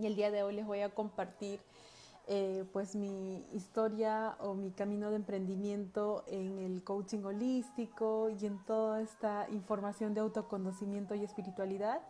Y 0.00 0.06
el 0.06 0.16
día 0.16 0.30
de 0.30 0.42
hoy 0.42 0.54
les 0.54 0.66
voy 0.66 0.80
a 0.80 0.88
compartir 0.88 1.60
eh, 2.26 2.64
pues 2.72 2.96
mi 2.96 3.44
historia 3.52 4.34
o 4.40 4.54
mi 4.54 4.70
camino 4.70 5.10
de 5.10 5.16
emprendimiento 5.16 6.24
en 6.26 6.58
el 6.58 6.82
coaching 6.82 7.22
holístico 7.22 8.30
y 8.30 8.46
en 8.46 8.64
toda 8.64 9.02
esta 9.02 9.46
información 9.50 10.14
de 10.14 10.20
autoconocimiento 10.20 11.14
y 11.14 11.22
espiritualidad, 11.22 12.00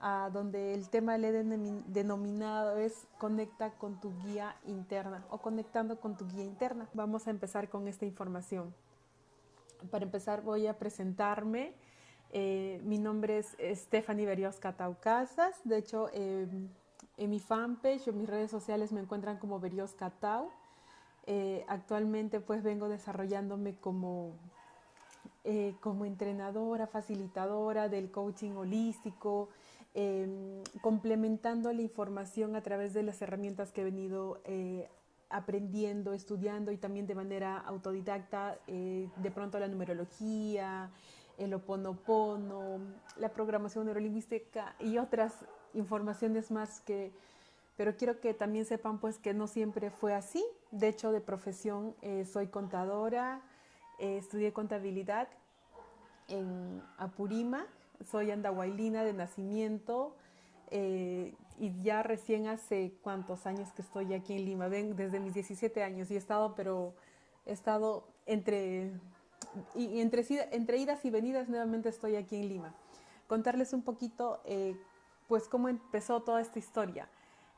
a 0.00 0.28
donde 0.32 0.74
el 0.74 0.88
tema 0.88 1.18
le 1.18 1.28
he 1.28 1.44
denominado 1.86 2.78
es 2.78 3.06
conecta 3.18 3.70
con 3.74 4.00
tu 4.00 4.12
guía 4.24 4.56
interna 4.66 5.24
o 5.30 5.38
conectando 5.38 6.00
con 6.00 6.16
tu 6.16 6.26
guía 6.26 6.42
interna. 6.42 6.88
Vamos 6.94 7.28
a 7.28 7.30
empezar 7.30 7.68
con 7.68 7.86
esta 7.86 8.06
información. 8.06 8.74
Para 9.92 10.04
empezar 10.04 10.42
voy 10.42 10.66
a 10.66 10.76
presentarme. 10.76 11.74
Eh, 12.30 12.80
mi 12.82 12.98
nombre 12.98 13.38
es 13.38 13.56
Stephanie 13.78 14.26
Beriosca 14.26 14.72
Taucasas. 14.72 15.60
De 15.62 15.78
hecho, 15.78 16.10
eh, 16.12 16.48
en 17.16 17.30
mi 17.30 17.40
fanpage 17.40 18.08
o 18.08 18.12
mis 18.12 18.28
redes 18.28 18.50
sociales 18.50 18.92
me 18.92 19.00
encuentran 19.00 19.38
como 19.38 19.60
Beriosca 19.60 20.10
Tau. 20.10 20.50
Eh, 21.26 21.64
actualmente 21.68 22.40
pues 22.40 22.62
vengo 22.62 22.88
desarrollándome 22.88 23.74
como, 23.76 24.34
como 25.80 26.04
entrenadora, 26.04 26.86
facilitadora 26.86 27.88
del 27.88 28.10
coaching 28.10 28.52
holístico, 28.52 29.48
em, 29.94 30.62
complementando 30.82 31.72
la 31.72 31.82
información 31.82 32.54
a 32.54 32.62
través 32.62 32.94
de 32.94 33.02
las 33.02 33.20
herramientas 33.22 33.72
que 33.72 33.80
he 33.80 33.84
venido 33.84 34.40
aprendiendo, 35.28 36.12
estudiando 36.12 36.70
y 36.70 36.76
también 36.76 37.06
de 37.08 37.16
manera 37.16 37.58
autodidacta, 37.58 38.58
de 38.66 39.30
pronto 39.34 39.58
la 39.58 39.66
numerología, 39.66 40.90
el 41.38 41.54
oponopono, 41.54 42.80
la 43.16 43.28
programación 43.30 43.86
neurolingüística 43.86 44.74
y 44.80 44.98
otras 44.98 45.44
informaciones 45.74 46.50
más 46.50 46.80
que, 46.80 47.12
pero 47.76 47.96
quiero 47.96 48.20
que 48.20 48.34
también 48.34 48.64
sepan 48.64 48.98
pues 48.98 49.18
que 49.18 49.34
no 49.34 49.46
siempre 49.46 49.90
fue 49.90 50.14
así. 50.14 50.44
De 50.70 50.88
hecho, 50.88 51.12
de 51.12 51.20
profesión 51.20 51.94
eh, 52.02 52.24
soy 52.24 52.48
contadora, 52.48 53.42
eh, 53.98 54.16
estudié 54.18 54.52
contabilidad 54.52 55.28
en 56.28 56.82
Apurímac, 56.98 57.68
soy 58.10 58.30
andahuaylina 58.30 59.04
de 59.04 59.12
nacimiento 59.12 60.16
eh, 60.70 61.34
y 61.58 61.82
ya 61.82 62.02
recién 62.02 62.46
hace 62.48 62.92
cuántos 63.02 63.46
años 63.46 63.72
que 63.72 63.82
estoy 63.82 64.12
aquí 64.14 64.34
en 64.34 64.44
Lima, 64.44 64.68
ven, 64.68 64.96
desde 64.96 65.20
mis 65.20 65.34
17 65.34 65.82
años 65.82 66.10
y 66.10 66.14
he 66.14 66.18
estado, 66.18 66.54
pero 66.54 66.94
he 67.46 67.52
estado 67.52 68.08
entre 68.26 68.92
y 69.74 70.00
entre, 70.00 70.78
idas 70.78 71.04
y 71.04 71.10
venidas 71.10 71.48
nuevamente 71.48 71.88
estoy 71.88 72.16
aquí 72.16 72.36
en 72.36 72.48
Lima. 72.48 72.74
Contarles 73.26 73.72
un 73.72 73.82
poquito, 73.82 74.40
eh, 74.44 74.76
pues, 75.28 75.48
cómo 75.48 75.68
empezó 75.68 76.20
toda 76.20 76.40
esta 76.40 76.58
historia. 76.58 77.08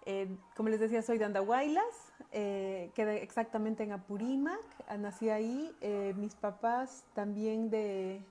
Eh, 0.06 0.28
como 0.56 0.70
les 0.70 0.80
decía, 0.80 1.03
soy 1.03 1.19
de 1.19 1.27
Andahuaylas, 1.27 1.84
eh, 2.33 2.91
quedé 2.95 3.22
exactamente 3.22 3.83
en 3.83 3.92
Apurímac, 3.92 4.61
nací 4.98 5.28
ahí. 5.28 5.75
mis 6.17 6.34
papás 6.34 7.05
también 7.14 7.69
de, 7.69 8.25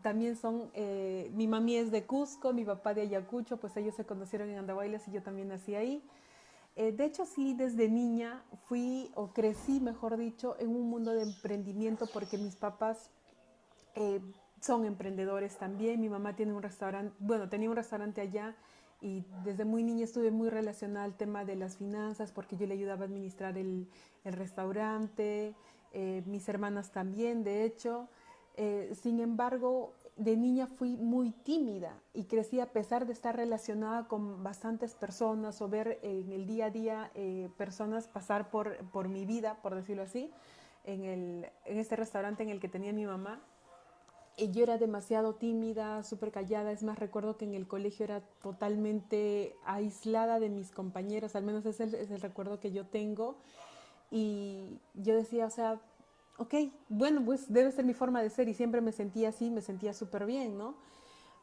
también 0.00 0.36
son, 0.36 0.70
mi 1.34 1.46
mami 1.46 1.76
es 1.76 1.90
de 1.90 2.06
Cusco, 2.06 2.52
mi 2.52 2.64
papá 2.64 2.94
de 2.94 3.02
Ayacucho, 3.02 3.58
pues 3.58 3.76
ellos 3.76 3.94
se 3.94 4.06
conocieron 4.06 4.48
en 4.48 4.58
Andahuaylas 4.58 5.06
y 5.08 5.12
yo 5.12 5.22
también 5.22 5.48
nací 5.48 5.74
ahí. 5.74 6.02
Eh, 6.76 6.90
de 6.90 7.04
hecho, 7.04 7.24
sí, 7.24 7.54
desde 7.54 7.88
niña 7.88 8.42
fui 8.68 9.10
o 9.14 9.28
crecí, 9.28 9.80
mejor 9.80 10.16
dicho, 10.16 10.56
en 10.58 10.70
un 10.70 10.88
mundo 10.90 11.12
de 11.12 11.22
emprendimiento 11.22 12.06
porque 12.12 12.36
mis 12.36 12.56
papás 12.56 13.10
eh, 13.94 14.20
son 14.60 14.84
emprendedores 14.84 15.56
también. 15.56 16.00
Mi 16.00 16.08
mamá 16.08 16.34
tiene 16.34 16.52
un 16.52 16.62
restaurante, 16.62 17.14
bueno, 17.20 17.48
tenía 17.48 17.70
un 17.70 17.76
restaurante 17.76 18.20
allá 18.20 18.56
y 19.00 19.24
desde 19.44 19.64
muy 19.64 19.84
niña 19.84 20.04
estuve 20.04 20.32
muy 20.32 20.48
relacionada 20.48 21.04
al 21.04 21.16
tema 21.16 21.44
de 21.44 21.54
las 21.54 21.76
finanzas 21.76 22.32
porque 22.32 22.56
yo 22.56 22.66
le 22.66 22.74
ayudaba 22.74 23.02
a 23.02 23.04
administrar 23.04 23.56
el, 23.56 23.88
restaurante, 24.24 25.54
eh, 25.92 26.22
mis 26.26 26.48
hermanas 26.48 26.90
también, 26.90 27.44
de 27.44 27.64
hecho. 27.64 28.08
sin 29.02 29.20
embargo, 29.20 29.92
de 30.16 30.36
niña 30.36 30.66
fui 30.66 30.96
muy 30.96 31.32
tímida 31.32 32.00
y 32.12 32.24
crecí 32.24 32.60
a 32.60 32.66
pesar 32.66 33.06
de 33.06 33.12
estar 33.12 33.34
relacionada 33.34 34.06
con 34.06 34.44
bastantes 34.44 34.94
personas 34.94 35.60
o 35.60 35.68
ver 35.68 35.98
en 36.02 36.30
el 36.30 36.46
día 36.46 36.66
a 36.66 36.70
día 36.70 37.10
eh, 37.14 37.48
personas 37.56 38.06
pasar 38.06 38.50
por, 38.50 38.76
por 38.90 39.08
mi 39.08 39.26
vida, 39.26 39.58
por 39.60 39.74
decirlo 39.74 40.04
así, 40.04 40.30
en, 40.84 41.04
el, 41.04 41.50
en 41.64 41.78
este 41.78 41.96
restaurante 41.96 42.42
en 42.42 42.50
el 42.50 42.60
que 42.60 42.68
tenía 42.68 42.92
mi 42.92 43.06
mamá. 43.06 43.40
Y 44.36 44.50
yo 44.50 44.64
era 44.64 44.78
demasiado 44.78 45.36
tímida, 45.36 46.02
súper 46.02 46.32
callada. 46.32 46.72
Es 46.72 46.82
más, 46.82 46.98
recuerdo 46.98 47.36
que 47.36 47.44
en 47.44 47.54
el 47.54 47.68
colegio 47.68 48.04
era 48.04 48.20
totalmente 48.42 49.54
aislada 49.64 50.40
de 50.40 50.48
mis 50.48 50.72
compañeros, 50.72 51.36
al 51.36 51.44
menos 51.44 51.64
es 51.66 51.78
el, 51.78 51.94
es 51.94 52.10
el 52.10 52.20
recuerdo 52.20 52.58
que 52.58 52.72
yo 52.72 52.84
tengo. 52.84 53.36
Y 54.10 54.80
yo 54.94 55.14
decía, 55.14 55.46
o 55.46 55.50
sea, 55.50 55.80
ok, 56.38 56.54
bueno, 56.88 57.24
pues 57.24 57.52
debe 57.52 57.70
ser 57.72 57.84
mi 57.84 57.94
forma 57.94 58.22
de 58.22 58.30
ser 58.30 58.48
y 58.48 58.54
siempre 58.54 58.80
me 58.80 58.92
sentía 58.92 59.28
así, 59.28 59.50
me 59.50 59.62
sentía 59.62 59.94
súper 59.94 60.26
bien, 60.26 60.58
¿no? 60.58 60.74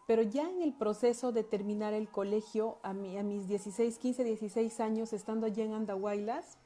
Pero 0.07 0.23
ya 0.23 0.49
en 0.49 0.61
el 0.61 0.73
proceso 0.73 1.31
de 1.31 1.43
terminar 1.43 1.93
el 1.93 2.09
colegio, 2.09 2.77
a, 2.83 2.93
mí, 2.93 3.17
a 3.17 3.23
mis 3.23 3.47
16, 3.47 3.97
15, 3.97 4.23
16 4.23 4.79
años, 4.79 5.13
estando 5.13 5.45
allá 5.45 5.63
en 5.63 5.73
Andahuaylas, 5.73 6.57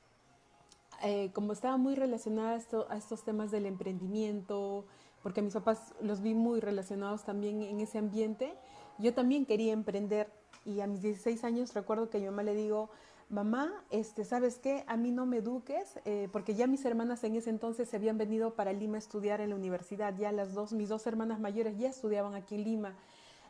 eh, 1.04 1.30
como 1.34 1.54
estaba 1.54 1.78
muy 1.78 1.96
relacionada 1.96 2.60
a, 2.90 2.98
estos 2.98 3.24
temas 3.24 3.52
del 3.52 3.66
emprendimiento, 3.66 4.86
porque 5.22 5.42
a 5.42 5.44
mis 5.44 5.54
papás 5.54 5.94
los 6.02 6.22
vi 6.22 6.34
muy 6.34 6.60
relacionados 6.60 7.24
también 7.24 7.62
en 7.62 7.80
ese 7.82 7.98
ambiente, 7.98 8.54
yo 8.98 9.14
también 9.14 9.46
quería 9.46 9.74
emprender 9.74 10.32
y 10.64 10.80
a 10.80 10.88
mis 10.88 11.02
16 11.02 11.44
años 11.44 11.74
recuerdo 11.74 12.10
que 12.10 12.20
mi 12.20 12.26
mamá 12.26 12.44
le 12.44 12.56
digo, 12.56 12.90
mamá, 13.30 13.84
este, 13.90 14.26
¿sabes 14.26 14.60
qué? 14.60 14.84
A 14.88 14.98
mí 14.98 15.12
no 15.12 15.26
me 15.26 15.38
eduques, 15.38 16.00
eh, 16.06 16.30
porque 16.32 16.56
ya 16.56 16.68
mis 16.68 16.86
hermanas 16.86 17.24
en 17.24 17.36
ese 17.36 17.50
entonces 17.50 17.90
se 17.90 17.96
habían 17.96 18.18
venido 18.18 18.56
para 18.56 18.74
Lima 18.74 18.96
a 18.96 19.00
estudiar 19.00 19.42
en 19.42 19.50
la 19.50 19.56
universidad, 19.56 20.16
ya 20.18 20.32
las 20.32 20.54
dos, 20.54 20.74
mis 20.74 20.90
dos 20.90 21.06
hermanas 21.08 21.40
mayores 21.40 21.78
ya 21.78 21.90
estudiaban 21.90 22.36
aquí 22.36 22.56
en 22.56 22.64
Lima. 22.64 22.96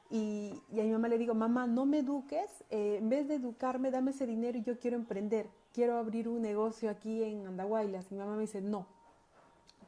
Y, 0.09 0.61
a 0.71 0.83
mi 0.83 0.91
mamá 0.91 1.07
le 1.07 1.17
digo, 1.17 1.33
mamá, 1.33 1.67
no 1.67 1.85
me 1.85 1.99
eduques, 1.99 2.63
eh, 2.69 2.97
en 2.99 3.09
vez 3.09 3.27
de 3.27 3.35
educarme, 3.35 3.91
dame 3.91 4.11
ese 4.11 4.27
dinero 4.27 4.57
y 4.57 4.63
yo 4.63 4.79
quiero 4.79 4.97
emprender, 4.97 5.49
quiero 5.73 5.97
abrir 5.97 6.29
un 6.29 6.41
negocio 6.41 6.89
aquí 6.89 7.23
en 7.23 7.47
Andahuaylas. 7.47 8.11
Mi 8.11 8.17
mamá 8.17 8.35
me 8.35 8.41
dice, 8.41 8.61
no, 8.61 8.85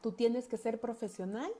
tú 0.02 0.12
tienes 0.12 0.48
que 0.48 0.56
ser 0.56 0.80
profesional 0.80 1.50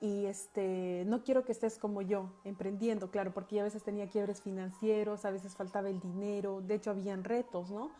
y 0.00 0.26
este, 0.26 1.04
no 1.06 1.22
quiero 1.24 1.44
que 1.44 1.52
estés 1.52 1.78
como 1.78 2.02
yo, 2.02 2.30
emprendiendo, 2.44 3.10
claro, 3.10 3.32
porque 3.32 3.60
a 3.60 3.64
veces 3.64 3.82
tenía 3.82 4.08
quiebres 4.08 4.42
financieros, 4.42 5.24
a 5.24 5.30
veces 5.30 5.54
faltaba 5.54 5.88
el 5.88 6.00
dinero, 6.00 6.60
de 6.60 6.74
hecho 6.74 6.90
habían 6.90 7.24
retos, 7.24 7.70
¿no? 7.70 7.90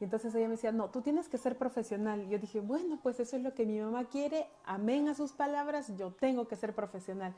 Y 0.00 0.04
entonces 0.04 0.34
ella 0.34 0.46
me 0.46 0.52
decía, 0.56 0.72
no, 0.72 0.90
tú 0.90 1.00
tienes 1.00 1.28
que 1.28 1.38
ser 1.38 1.56
profesional. 1.56 2.28
Yo 2.28 2.38
dije, 2.38 2.60
bueno, 2.60 2.98
pues 3.02 3.18
eso 3.18 3.36
es 3.36 3.42
lo 3.42 3.54
que 3.54 3.64
mi 3.64 3.80
mamá 3.80 4.04
quiere, 4.04 4.46
amén 4.64 5.08
a 5.08 5.14
sus 5.14 5.32
palabras, 5.32 5.96
yo 5.96 6.12
tengo 6.12 6.46
que 6.46 6.56
ser 6.56 6.74
profesional. 6.74 7.34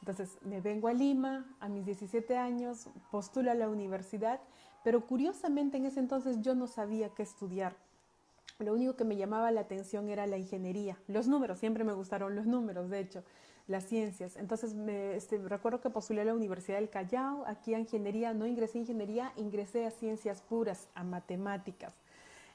Entonces 0.00 0.38
me 0.42 0.60
vengo 0.60 0.88
a 0.88 0.92
Lima 0.92 1.46
a 1.58 1.68
mis 1.68 1.84
17 1.84 2.36
años, 2.36 2.88
postulo 3.10 3.50
a 3.50 3.54
la 3.54 3.68
universidad, 3.68 4.40
pero 4.84 5.04
curiosamente 5.04 5.78
en 5.78 5.86
ese 5.86 5.98
entonces 5.98 6.40
yo 6.42 6.54
no 6.54 6.66
sabía 6.68 7.08
qué 7.08 7.22
estudiar. 7.22 7.74
Lo 8.58 8.72
único 8.72 8.96
que 8.96 9.04
me 9.04 9.16
llamaba 9.16 9.50
la 9.50 9.60
atención 9.60 10.08
era 10.08 10.26
la 10.26 10.38
ingeniería. 10.38 10.96
Los 11.08 11.28
números, 11.28 11.58
siempre 11.58 11.84
me 11.84 11.92
gustaron 11.92 12.34
los 12.34 12.46
números, 12.46 12.88
de 12.88 13.00
hecho, 13.00 13.22
las 13.66 13.84
ciencias. 13.84 14.36
Entonces, 14.36 14.72
me, 14.72 15.14
este, 15.14 15.36
recuerdo 15.36 15.82
que 15.82 15.90
postulé 15.90 16.22
a 16.22 16.24
la 16.24 16.34
Universidad 16.34 16.78
del 16.78 16.88
Callao, 16.88 17.44
aquí 17.46 17.74
a 17.74 17.78
ingeniería, 17.78 18.32
no 18.32 18.46
ingresé 18.46 18.78
a 18.78 18.80
ingeniería, 18.80 19.32
ingresé 19.36 19.84
a 19.84 19.90
ciencias 19.90 20.40
puras, 20.40 20.88
a 20.94 21.04
matemáticas. 21.04 21.92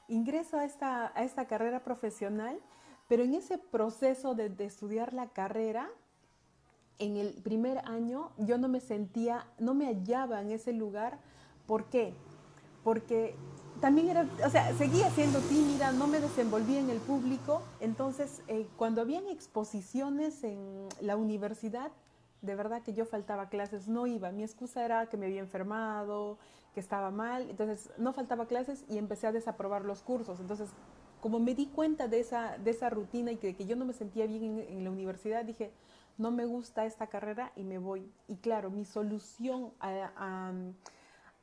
Ingreso 0.08 0.58
a 0.58 0.64
esta, 0.64 1.12
a 1.16 1.22
esta 1.22 1.46
carrera 1.46 1.84
profesional, 1.84 2.58
pero 3.06 3.22
en 3.22 3.34
ese 3.34 3.58
proceso 3.58 4.34
de, 4.34 4.48
de 4.48 4.64
estudiar 4.64 5.12
la 5.12 5.28
carrera, 5.28 5.88
en 6.98 7.16
el 7.16 7.34
primer 7.44 7.78
año 7.88 8.32
yo 8.38 8.58
no 8.58 8.66
me 8.66 8.80
sentía, 8.80 9.46
no 9.60 9.72
me 9.72 9.86
hallaba 9.86 10.40
en 10.40 10.50
ese 10.50 10.72
lugar. 10.72 11.20
¿Por 11.64 11.84
qué? 11.90 12.12
Porque 12.82 13.36
también 13.82 14.10
era, 14.10 14.28
o 14.46 14.48
sea, 14.48 14.72
seguía 14.74 15.10
siendo 15.10 15.40
tímida, 15.40 15.90
no 15.90 16.06
me 16.06 16.20
desenvolvía 16.20 16.78
en 16.78 16.88
el 16.88 17.00
público. 17.00 17.62
Entonces, 17.80 18.40
eh, 18.46 18.68
cuando 18.76 19.00
habían 19.00 19.26
exposiciones 19.26 20.44
en 20.44 20.86
la 21.00 21.16
universidad, 21.16 21.90
de 22.42 22.54
verdad 22.54 22.82
que 22.82 22.94
yo 22.94 23.04
faltaba 23.06 23.48
clases, 23.48 23.88
no 23.88 24.06
iba. 24.06 24.30
Mi 24.30 24.44
excusa 24.44 24.84
era 24.84 25.06
que 25.06 25.16
me 25.16 25.26
había 25.26 25.40
enfermado, 25.40 26.38
que 26.74 26.78
estaba 26.78 27.10
mal. 27.10 27.50
Entonces, 27.50 27.90
no 27.98 28.12
faltaba 28.12 28.46
clases 28.46 28.84
y 28.88 28.98
empecé 28.98 29.26
a 29.26 29.32
desaprobar 29.32 29.84
los 29.84 30.02
cursos. 30.02 30.38
Entonces, 30.38 30.70
como 31.20 31.40
me 31.40 31.56
di 31.56 31.66
cuenta 31.66 32.06
de 32.06 32.20
esa, 32.20 32.58
de 32.58 32.70
esa 32.70 32.88
rutina 32.88 33.32
y 33.32 33.36
que, 33.36 33.56
que 33.56 33.66
yo 33.66 33.74
no 33.74 33.84
me 33.84 33.94
sentía 33.94 34.26
bien 34.26 34.60
en, 34.60 34.84
la 34.84 34.92
universidad, 34.92 35.44
dije, 35.44 35.72
no 36.18 36.30
me 36.30 36.46
gusta 36.46 36.86
esta 36.86 37.08
carrera 37.08 37.50
y 37.56 37.64
me 37.64 37.78
voy. 37.78 38.08
Y 38.28 38.36
claro, 38.36 38.70
mi 38.70 38.84
solución 38.84 39.72
a 39.80 40.12
a 40.16 40.52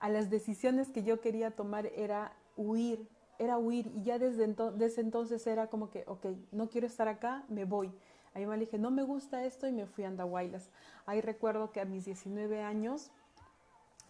las 0.08 0.30
decisiones 0.30 0.90
que 0.90 1.04
yo 1.04 1.20
quería 1.20 1.52
tomar 1.52 1.88
era 1.88 2.32
huir, 2.56 3.06
era 3.38 3.58
huir. 3.58 3.92
Y 3.96 4.04
ya 4.04 4.18
desde, 4.18 4.46
entonces 4.46 5.46
era 5.46 5.68
como 5.68 5.90
que, 5.90 6.06
ok, 6.08 6.28
no 6.52 6.70
quiero 6.70 6.88
estar 6.88 7.10
acá, 7.10 7.44
me 7.50 7.66
voy. 7.66 7.92
Ahí 8.34 8.46
me 8.46 8.58
dije, 8.58 8.78
no 8.78 8.92
me 8.92 9.04
gusta 9.04 9.44
esto 9.44 9.68
y 9.68 9.72
me 9.72 9.86
fui 9.86 10.06
a 10.06 10.08
Andahuaylas. 10.08 10.70
Ahí 11.06 11.20
recuerdo 11.20 11.72
que 11.72 11.82
a 11.82 11.86
mis 11.86 12.06
19 12.06 12.62
años 12.62 13.12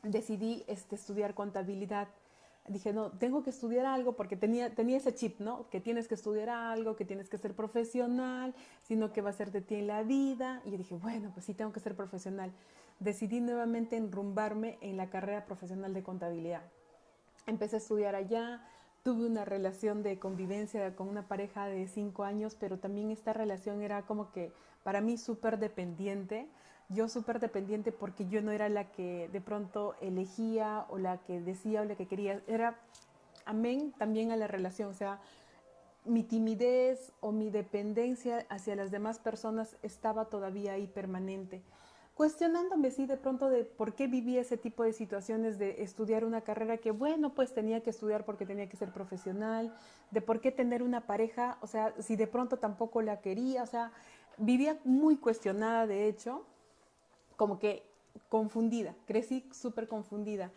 decidí 0.04 0.64
este, 0.68 0.96
estudiar 0.96 1.34
contabilidad. 1.34 2.10
dije, 2.68 2.94
no, 2.94 3.12
tengo 3.12 3.44
que 3.44 3.50
estudiar 3.50 3.86
algo 3.86 4.14
porque 4.16 4.36
tenía, 4.36 4.76
tenía 4.76 4.98
ese 4.98 5.16
chip, 5.16 5.40
¿no? 5.40 5.70
Que 5.70 5.80
tienes 5.80 6.08
que 6.08 6.16
estudiar 6.16 6.50
algo, 6.50 6.96
que 6.96 7.06
tienes 7.06 7.30
que 7.30 7.38
ser 7.38 7.56
profesional, 7.56 8.54
sino 8.84 9.12
que 9.12 9.22
va 9.22 9.30
a 9.32 9.34
ser 9.34 9.52
de 9.52 9.62
ti 9.62 9.76
en 9.76 9.88
la 9.88 10.04
vida. 10.04 10.62
Y 10.66 10.72
dije, 10.72 10.96
bueno, 10.96 11.32
pues 11.34 11.46
sí, 11.46 11.54
tengo 11.54 11.72
que 11.72 11.80
ser 11.80 11.96
profesional. 11.96 12.52
Decidí 13.00 13.40
nuevamente 13.42 13.98
enrumbarme 13.98 14.78
en 14.82 14.98
la 14.98 15.10
carrera 15.10 15.46
profesional 15.46 15.94
de 15.94 16.04
contabilidad. 16.04 16.64
Empecé 17.48 17.78
a 17.78 17.80
estudiar 17.80 18.16
allá, 18.16 18.62
tuve 19.04 19.26
una 19.26 19.46
relación 19.46 20.04
de 20.04 20.20
convivencia 20.20 20.96
con 20.96 21.08
una 21.08 21.28
pareja 21.28 21.68
de 21.68 21.88
cinco 21.88 22.24
años, 22.24 22.56
pero 22.60 22.78
también 22.78 23.12
esta 23.12 23.34
relación 23.34 23.82
era 23.82 24.04
como 24.04 24.32
que 24.32 24.52
para 24.84 25.02
mí 25.02 25.18
súper 25.18 25.60
dependiente 25.60 26.48
yo 26.90 27.08
súper 27.08 27.40
dependiente 27.40 27.92
porque 27.92 28.28
yo 28.28 28.42
no 28.42 28.52
era 28.52 28.68
la 28.68 28.92
que 28.92 29.30
de 29.32 29.42
pronto 29.42 29.96
elegía 30.02 30.86
o 30.90 30.98
la 30.98 31.20
que 31.20 31.40
decía 31.40 31.82
o 31.82 31.86
la 31.86 31.96
que 31.96 32.08
quería. 32.08 32.42
Era 32.48 32.80
amén 33.46 33.94
también 33.98 34.32
a 34.32 34.36
la 34.36 34.48
relación. 34.48 34.90
O 34.90 34.94
sea, 34.94 35.20
mi 36.04 36.24
timidez 36.24 37.12
o 37.20 37.32
mi 37.32 37.52
dependencia 37.52 38.46
hacia 38.50 38.76
las 38.76 38.90
demás 38.90 39.20
personas 39.20 39.78
estaba 39.84 40.26
todavía 40.26 40.74
ahí 40.74 40.88
permanente. 40.88 41.62
Cuestionándome, 42.20 42.92
sí, 42.92 43.06
de 43.06 43.16
pronto 43.16 43.50
de 43.50 43.64
por 43.64 43.94
qué 43.94 44.08
vivía 44.08 44.42
ese 44.42 44.58
tipo 44.58 44.84
de 44.84 44.92
situaciones 44.92 45.58
de 45.58 45.82
estudiar 45.84 46.26
una 46.26 46.42
carrera 46.42 46.76
que, 46.76 46.92
bueno, 46.92 47.34
pues 47.34 47.54
tenía 47.54 47.82
que 47.82 47.92
estudiar 47.92 48.26
porque 48.26 48.46
tenía 48.46 48.68
que 48.68 48.76
ser 48.76 48.92
profesional, 48.92 49.74
de 50.12 50.20
por 50.20 50.42
qué 50.42 50.52
tener 50.52 50.84
una 50.84 51.08
pareja, 51.08 51.58
o 51.62 51.68
sea, 51.68 51.94
si 52.00 52.18
de 52.18 52.28
pronto 52.28 52.58
tampoco 52.58 53.02
la 53.02 53.22
quería, 53.22 53.64
o 53.64 53.66
sea, 53.66 53.94
vivía 54.36 54.78
muy 54.84 55.16
cuestionada, 55.16 55.88
de 55.88 56.10
hecho, 56.10 56.44
como 57.38 57.58
que 57.58 57.84
confundida, 58.28 58.96
crecí 59.06 59.48
súper 59.54 59.88
confundida. 59.88 60.52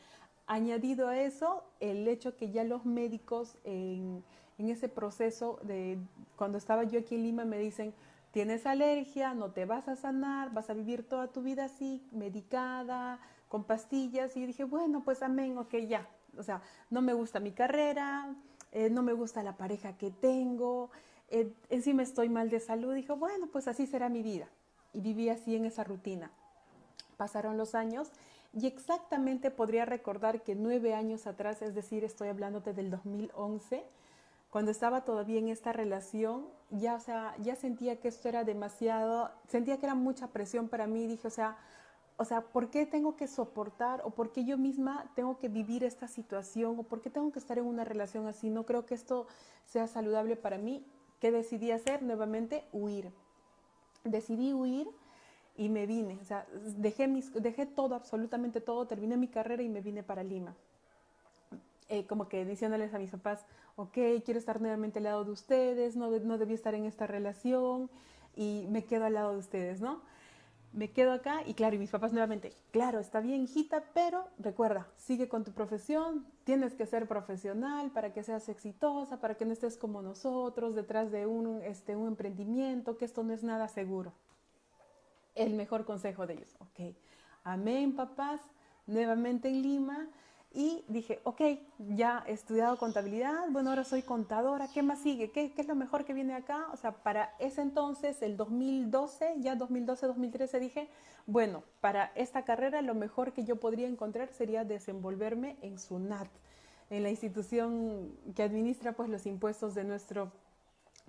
Añadido 0.49 1.07
a 1.07 1.21
eso, 1.21 1.63
el 1.79 2.09
hecho 2.09 2.37
que 2.37 2.51
ya 2.51 2.65
los 2.65 2.85
médicos 2.85 3.57
en, 3.63 4.25
ese 4.59 4.89
proceso 4.89 5.61
de 5.63 5.97
cuando 6.35 6.59
estaba 6.59 6.83
yo 6.83 6.99
aquí 6.99 7.15
en 7.15 7.23
Lima 7.23 7.45
me 7.45 7.59
dicen, 7.59 7.95
tienes 8.33 8.67
alergia, 8.67 9.35
no 9.35 9.53
te 9.53 9.65
vas 9.65 9.89
a 9.89 9.97
sanar, 9.97 10.53
vas 10.53 10.69
a 10.71 10.75
vivir 10.75 11.09
toda 11.09 11.29
tu 11.29 11.43
vida 11.43 11.67
así, 11.67 12.05
medicada, 12.11 13.21
con 13.49 13.65
pastillas. 13.65 14.37
Y 14.37 14.47
dije, 14.47 14.65
bueno, 14.65 15.03
pues 15.05 15.23
amén, 15.23 15.57
ok, 15.59 15.77
ya. 15.89 16.09
O 16.37 16.43
sea, 16.43 16.63
no 16.91 17.01
me 17.01 17.13
gusta 17.13 17.39
mi 17.39 17.53
carrera, 17.53 18.35
eh, 18.73 18.91
no 18.91 19.03
me 19.03 19.13
gusta 19.13 19.43
la 19.43 19.57
pareja 19.57 19.97
que 19.97 20.11
tengo, 20.11 20.91
eh, 21.29 21.53
encima 21.71 22.03
estoy 22.03 22.29
mal 22.29 22.51
de 22.51 22.59
salud. 22.59 22.95
Dije, 22.95 23.13
bueno, 23.13 23.49
pues 23.53 23.69
así 23.69 23.87
será 23.87 24.09
mi 24.09 24.23
vida. 24.23 24.49
Y 24.93 25.01
viví 25.01 25.29
así 25.29 25.55
en 25.55 25.67
esa 25.67 25.85
rutina 25.85 26.33
pasaron 27.23 27.57
los 27.57 27.77
años 27.77 28.11
y 28.53 28.67
exactamente 28.67 29.53
podría 29.53 29.85
recordar 29.85 30.43
que 30.43 30.57
nueve 30.57 30.93
años 30.93 31.29
atrás, 31.29 31.63
es 31.63 31.73
decir, 31.73 32.03
estoy 32.03 32.29
hablándote 32.29 32.73
del 32.73 32.91
2011, 32.91 33.85
cuando 34.53 34.71
estaba 34.71 35.01
todavía 35.07 35.39
en 35.39 35.49
esta 35.49 35.73
relación, 35.73 36.45
ya, 36.69 36.97
o 36.97 37.01
sea, 37.01 37.35
ya 37.39 37.57
sentía 37.57 37.99
que 37.99 38.09
esto 38.09 38.29
era 38.29 38.45
demasiado, 38.45 39.31
sentía 39.49 39.79
que 39.79 39.87
era 39.87 39.95
mucha 39.95 40.27
presión 40.27 40.69
para 40.69 40.87
mí, 40.87 41.07
dije, 41.07 41.27
o 41.27 41.31
sea, 41.31 41.57
o 42.19 42.27
sea, 42.27 42.43
¿por 42.43 42.69
qué 42.69 42.85
tengo 42.85 43.17
que 43.17 43.29
soportar 43.29 44.03
o 44.05 44.11
por 44.11 44.31
qué 44.31 44.45
yo 44.45 44.59
misma 44.59 45.11
tengo 45.15 45.39
que 45.39 45.49
vivir 45.49 45.85
esta 45.85 46.07
situación 46.07 46.79
o 46.79 46.83
por 46.83 47.01
qué 47.01 47.09
tengo 47.09 47.33
que 47.33 47.39
estar 47.39 47.57
en 47.57 47.65
una 47.65 47.83
relación 47.85 48.27
así? 48.27 48.51
No 48.51 48.67
creo 48.67 48.85
que 48.85 48.95
esto 48.95 49.27
sea 49.65 49.87
saludable 49.87 50.37
para 50.37 50.59
mí. 50.59 50.85
¿Qué 51.19 51.33
decidí 51.33 51.71
hacer? 51.71 52.03
Nuevamente, 52.03 52.67
huir. 52.73 53.11
Decidí 54.05 54.53
huir 54.53 54.87
y 55.57 55.71
me 55.71 55.87
vine, 55.87 56.19
o 56.21 56.25
sea, 56.27 56.47
dejé, 56.77 57.09
mis, 57.09 57.33
dejé 57.33 57.65
todo, 57.65 57.95
absolutamente 57.95 58.61
todo, 58.61 58.87
terminé 58.87 59.17
mi 59.17 59.29
carrera 59.29 59.63
y 59.63 59.71
me 59.71 59.81
vine 59.81 60.03
para 60.03 60.23
Lima. 60.23 60.55
Eh, 61.93 62.07
como 62.07 62.27
que 62.27 62.47
diciéndoles 62.47 62.95
a 62.95 62.99
mis 62.99 63.11
papás, 63.11 63.45
ok, 63.77 63.99
quiero 64.25 64.39
estar 64.39 64.63
nuevamente 64.63 64.99
al 64.99 65.05
lado 65.05 65.27
de 65.27 65.31
ustedes, 65.31 65.95
no, 65.95 66.09
no 66.09 66.39
debí 66.39 66.55
estar 66.55 66.75
en 66.75 66.87
esta 66.87 67.07
relación 67.07 67.91
y 68.35 68.67
me 68.71 68.87
quedo 68.87 69.05
al 69.05 69.13
lado 69.13 69.33
de 69.33 69.39
ustedes, 69.41 69.83
¿no? 69.83 70.01
Me 70.73 70.91
quedo 70.91 71.13
acá 71.13 71.43
y 71.45 71.53
claro, 71.53 71.77
y 71.77 71.79
mis 71.79 71.91
papás 71.91 72.13
nuevamente, 72.13 72.55
claro, 72.71 72.99
está 72.99 73.21
bien, 73.21 73.43
hijita, 73.43 73.85
pero 73.93 74.25
recuerda, 74.39 74.89
sigue 74.97 75.29
con 75.29 75.45
tu 75.45 75.53
profesión, 75.53 76.25
tienes 76.45 76.73
que 76.73 76.87
ser 76.87 77.07
profesional 77.07 77.91
para 77.91 78.15
que 78.15 78.23
seas 78.23 78.49
exitosa, 78.49 79.21
para 79.21 79.35
que 79.35 79.45
no 79.45 79.53
estés 79.53 79.77
como 79.77 80.01
nosotros, 80.01 80.75
detrás 80.75 81.13
de 81.13 81.27
un, 81.27 81.61
este, 81.61 81.95
un 81.95 82.09
emprendimiento, 82.09 82.97
que 82.97 83.05
esto 83.05 83.23
no 83.23 83.35
es 83.35 83.43
nada 83.43 83.69
seguro 83.69 84.15
el 85.35 85.53
mejor 85.53 85.85
consejo 85.85 86.27
de 86.27 86.35
ellos. 86.37 86.57
Ok, 86.59 86.97
amén, 87.45 87.95
papás, 87.95 88.41
nuevamente 88.87 89.51
en 89.51 89.61
Lima. 89.61 90.09
Y 90.55 90.85
dije, 90.89 91.21
ok, 91.25 91.41
ya 91.79 92.25
he 92.27 92.33
estudiado 92.33 92.77
contabilidad, 92.77 93.49
bueno, 93.51 93.71
ahora 93.71 93.85
soy 93.85 94.03
contadora, 94.03 94.69
¿qué 94.73 94.83
más 94.83 95.01
sigue? 95.01 95.31
¿Qué, 95.31 95.53
¿Qué, 95.53 95.63
es 95.63 95.69
lo 95.69 95.75
mejor 95.75 96.05
que 96.05 96.13
viene 96.13 96.35
acá? 96.35 96.67
O 96.73 96.77
sea, 96.77 96.93
para 96.93 97.35
ese 97.39 97.63
entonces, 97.63 98.21
el 98.21 98.37
2012, 98.37 99.37
ya 99.39 99.57
2012, 99.57 100.07
2013, 100.07 100.61
dije, 100.61 100.89
bueno, 101.27 101.63
para 101.81 102.13
esta 102.15 102.45
carrera 102.45 102.83
lo 102.83 102.95
mejor 102.95 103.33
que 103.33 103.45
yo 103.45 103.57
podría 103.57 103.89
encontrar 103.89 104.29
sería 104.29 104.65
desenvolverme 104.65 105.57
en 105.63 105.79
SUNAT, 105.79 106.29
en 106.91 107.03
la 107.03 107.11
institución 107.11 108.13
que 108.35 108.43
administra 108.43 108.93
pues 108.93 109.09
los 109.09 109.25
impuestos 109.25 109.75
de 109.75 109.85
nuestro 109.85 110.33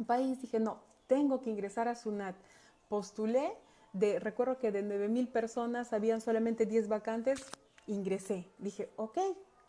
país. 0.07 0.41
Dije, 0.41 0.61
no, 0.61 0.79
tengo 1.07 1.41
que 1.41 1.49
ingresar 1.49 1.89
a 1.89 1.95
SUNAT. 1.95 2.35
Postulé 2.87 3.51
recuerdo 4.19 4.57
que 4.57 4.71
de 4.71 4.83
9.000 4.83 5.27
personas 5.27 5.93
habían 5.93 6.21
solamente 6.21 6.65
10 6.65 6.87
vacantes, 6.87 7.45
ingresé. 7.88 8.47
Dije, 8.57 8.89
ok, 8.95 9.18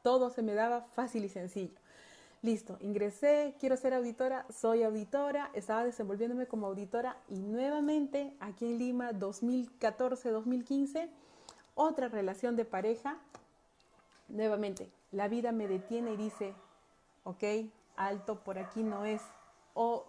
todo 0.02 0.31
se 0.31 0.43
me 0.43 0.55
daba 0.55 0.82
fácil 0.94 1.25
y 1.25 1.28
sencillo. 1.28 1.75
Listo, 2.43 2.76
ingresé, 2.81 3.55
quiero 3.58 3.76
ser 3.76 3.94
auditora, 3.94 4.44
soy 4.50 4.82
auditora, 4.82 5.50
estaba 5.55 5.82
desenvolviéndome 5.84 6.46
como 6.46 6.66
auditora 6.66 7.16
y 7.31 7.37
nuevamente 7.37 8.34
aquí 8.38 8.66
en 8.66 8.78
Lima 8.78 9.12
2014-2015, 9.12 11.08
otra 11.75 12.08
relación 12.08 12.55
de 12.55 12.66
pareja, 12.66 13.19
nuevamente 14.28 14.90
la 15.10 15.28
vida 15.28 15.52
me 15.52 15.69
detiene 15.69 16.12
y 16.12 16.17
dice, 16.19 16.55
ok, 17.22 17.44
alto, 17.96 18.40
por 18.40 18.58
aquí 18.58 18.82
no 18.82 19.06
es, 19.06 19.22
o, 19.72 20.05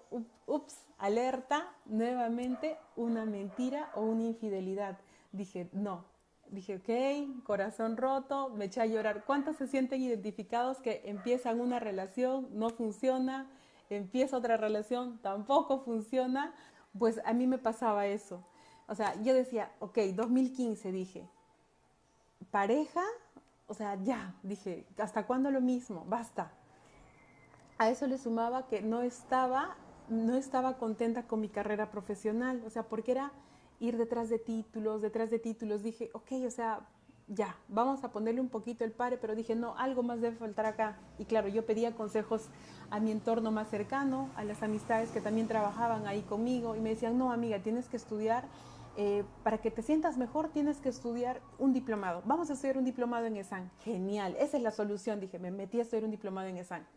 ups, 0.45 0.75
alerta, 0.97 1.73
nuevamente 1.85 2.77
una 2.95 3.25
mentira 3.25 3.91
o 3.95 4.01
una 4.01 4.23
infidelidad. 4.23 4.97
Dije, 5.31 5.69
no. 5.73 6.03
Dije, 6.49 6.75
ok, 6.77 7.43
corazón 7.43 7.97
roto, 7.97 8.49
me 8.49 8.65
eché 8.65 8.81
a 8.81 8.85
llorar. 8.85 9.23
¿Cuántos 9.25 9.57
se 9.57 9.67
sienten 9.67 10.01
identificados 10.01 10.77
que 10.79 11.01
empiezan 11.05 11.59
una 11.59 11.79
relación, 11.79 12.47
no 12.53 12.69
funciona, 12.69 13.49
empieza 13.89 14.37
otra 14.37 14.57
relación, 14.57 15.19
tampoco 15.19 15.81
funciona? 15.83 16.53
Pues 16.97 17.19
a 17.25 17.33
mí 17.33 17.47
me 17.47 17.57
pasaba 17.57 18.07
eso. 18.07 18.43
O 18.87 18.95
sea, 18.95 19.21
yo 19.23 19.33
decía, 19.33 19.71
ok, 19.79 19.97
2015 20.15 20.91
dije, 20.91 21.27
pareja, 22.51 23.01
o 23.67 23.73
sea, 23.73 23.95
ya, 24.03 24.35
dije, 24.43 24.85
¿hasta 24.97 25.25
cuándo 25.25 25.49
lo 25.51 25.61
mismo? 25.61 26.05
Basta 26.07 26.51
a 27.77 27.89
eso 27.89 28.07
le 28.07 28.17
sumaba 28.17 28.67
que 28.67 28.81
no 28.81 29.01
estaba, 29.01 29.75
no 30.09 30.35
estaba 30.35 30.77
contenta 30.77 31.23
con 31.23 31.41
mi 31.41 31.49
carrera 31.49 31.91
profesional, 31.91 32.63
o 32.65 32.69
sea, 32.69 32.83
porque 32.83 33.11
era 33.11 33.31
ir 33.79 33.97
detrás 33.97 34.29
de 34.29 34.39
títulos, 34.39 35.01
detrás 35.01 35.29
de 35.29 35.39
títulos. 35.39 35.83
Dije, 35.83 36.09
ok, 36.13 36.31
o 36.45 36.51
sea, 36.51 36.87
ya, 37.27 37.55
vamos 37.67 38.03
a 38.03 38.11
ponerle 38.11 38.39
un 38.39 38.49
poquito 38.49 38.83
el 38.83 38.91
pare, 38.91 39.17
pero 39.17 39.35
dije, 39.35 39.55
no, 39.55 39.75
algo 39.77 40.03
más 40.03 40.21
debe 40.21 40.35
faltar 40.35 40.65
acá. 40.65 40.97
Y 41.17 41.25
claro, 41.25 41.47
yo 41.47 41.65
pedía 41.65 41.95
consejos 41.95 42.49
a 42.91 42.99
mi 42.99 43.11
entorno 43.11 43.51
más 43.51 43.69
cercano, 43.69 44.29
a 44.35 44.43
las 44.43 44.61
amistades 44.61 45.09
que 45.09 45.21
también 45.21 45.47
trabajaban 45.47 46.05
ahí 46.05 46.21
conmigo, 46.21 46.75
y 46.75 46.81
me 46.81 46.89
decían, 46.89 47.17
no, 47.17 47.31
amiga, 47.31 47.59
tienes 47.59 47.87
que 47.87 47.97
estudiar. 47.97 48.45
Eh, 48.97 49.25
para 49.43 49.57
que 49.57 49.71
te 49.71 49.81
sientas 49.81 50.17
mejor 50.17 50.47
tienes 50.47 50.77
que 50.77 50.87
estudiar 50.87 51.41
un 51.59 51.73
diplomado. 51.73 52.21
Vamos 52.25 52.49
a 52.49 52.53
estudiar 52.53 52.77
un 52.77 52.85
diplomado 52.85 53.25
en 53.25 53.35
ESAN. 53.35 53.69
Genial, 53.79 54.37
esa 54.39 54.55
es 54.55 54.63
la 54.63 54.71
solución. 54.71 55.19
Dije, 55.19 55.37
me 55.37 55.51
metí 55.51 55.79
a 55.79 55.81
estudiar 55.81 56.05
un 56.05 56.11
diplomado 56.11 56.47
en 56.47 56.57
ESAN. 56.57 56.87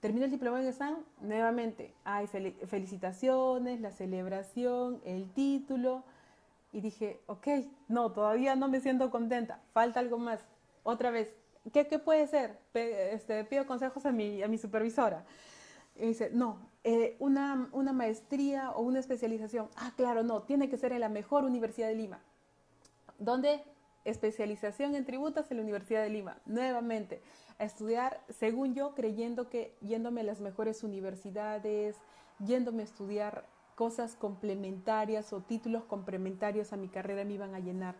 Termino 0.00 0.26
el 0.26 0.30
diploma 0.30 0.60
en 0.60 0.68
examen, 0.68 1.04
nuevamente 1.20 1.92
hay 2.04 2.28
felicitaciones, 2.28 3.80
la 3.80 3.90
celebración, 3.90 5.00
el 5.04 5.28
título. 5.32 6.04
Y 6.72 6.80
dije, 6.80 7.20
ok, 7.26 7.48
no, 7.88 8.12
todavía 8.12 8.54
no 8.54 8.68
me 8.68 8.80
siento 8.80 9.10
contenta, 9.10 9.60
falta 9.72 9.98
algo 9.98 10.18
más. 10.18 10.40
Otra 10.84 11.10
vez, 11.10 11.34
¿qué, 11.72 11.84
puede 11.98 12.26
ser? 12.28 12.58
este, 12.74 13.44
pido 13.44 13.66
consejos 13.66 14.06
a 14.06 14.12
mi, 14.12 14.58
supervisora. 14.58 15.24
Y 15.96 16.06
dice, 16.06 16.30
no, 16.32 16.58
eh, 16.84 17.16
una, 17.18 17.68
una 17.72 17.92
maestría 17.92 18.70
o 18.70 18.82
una 18.82 19.00
especialización. 19.00 19.68
Ah, 19.76 19.92
claro, 19.96 20.22
no, 20.22 20.42
tiene 20.42 20.68
que 20.68 20.76
ser 20.76 20.92
en 20.92 21.00
la 21.00 21.08
mejor 21.08 21.44
universidad 21.44 21.88
de 21.88 21.96
Lima. 21.96 22.20
¿Dónde? 23.18 23.64
Especialización 24.10 24.94
en 24.94 25.04
tributos 25.04 25.50
en 25.50 25.58
la 25.58 25.62
Universidad 25.62 26.02
de 26.02 26.10
Lima. 26.10 26.38
Nuevamente, 26.46 27.20
a 27.58 27.64
estudiar, 27.64 28.22
según 28.28 28.74
yo, 28.74 28.94
creyendo 28.94 29.48
que 29.48 29.74
yéndome 29.80 30.20
a 30.22 30.24
las 30.24 30.40
mejores 30.40 30.82
universidades, 30.82 31.96
yéndome 32.38 32.82
a 32.82 32.84
estudiar 32.84 33.46
cosas 33.74 34.16
complementarias 34.16 35.32
o 35.32 35.40
títulos 35.40 35.84
complementarios 35.84 36.72
a 36.72 36.76
mi 36.76 36.88
carrera 36.88 37.24
me 37.24 37.34
iban 37.34 37.54
a 37.54 37.60
llenar. 37.60 37.94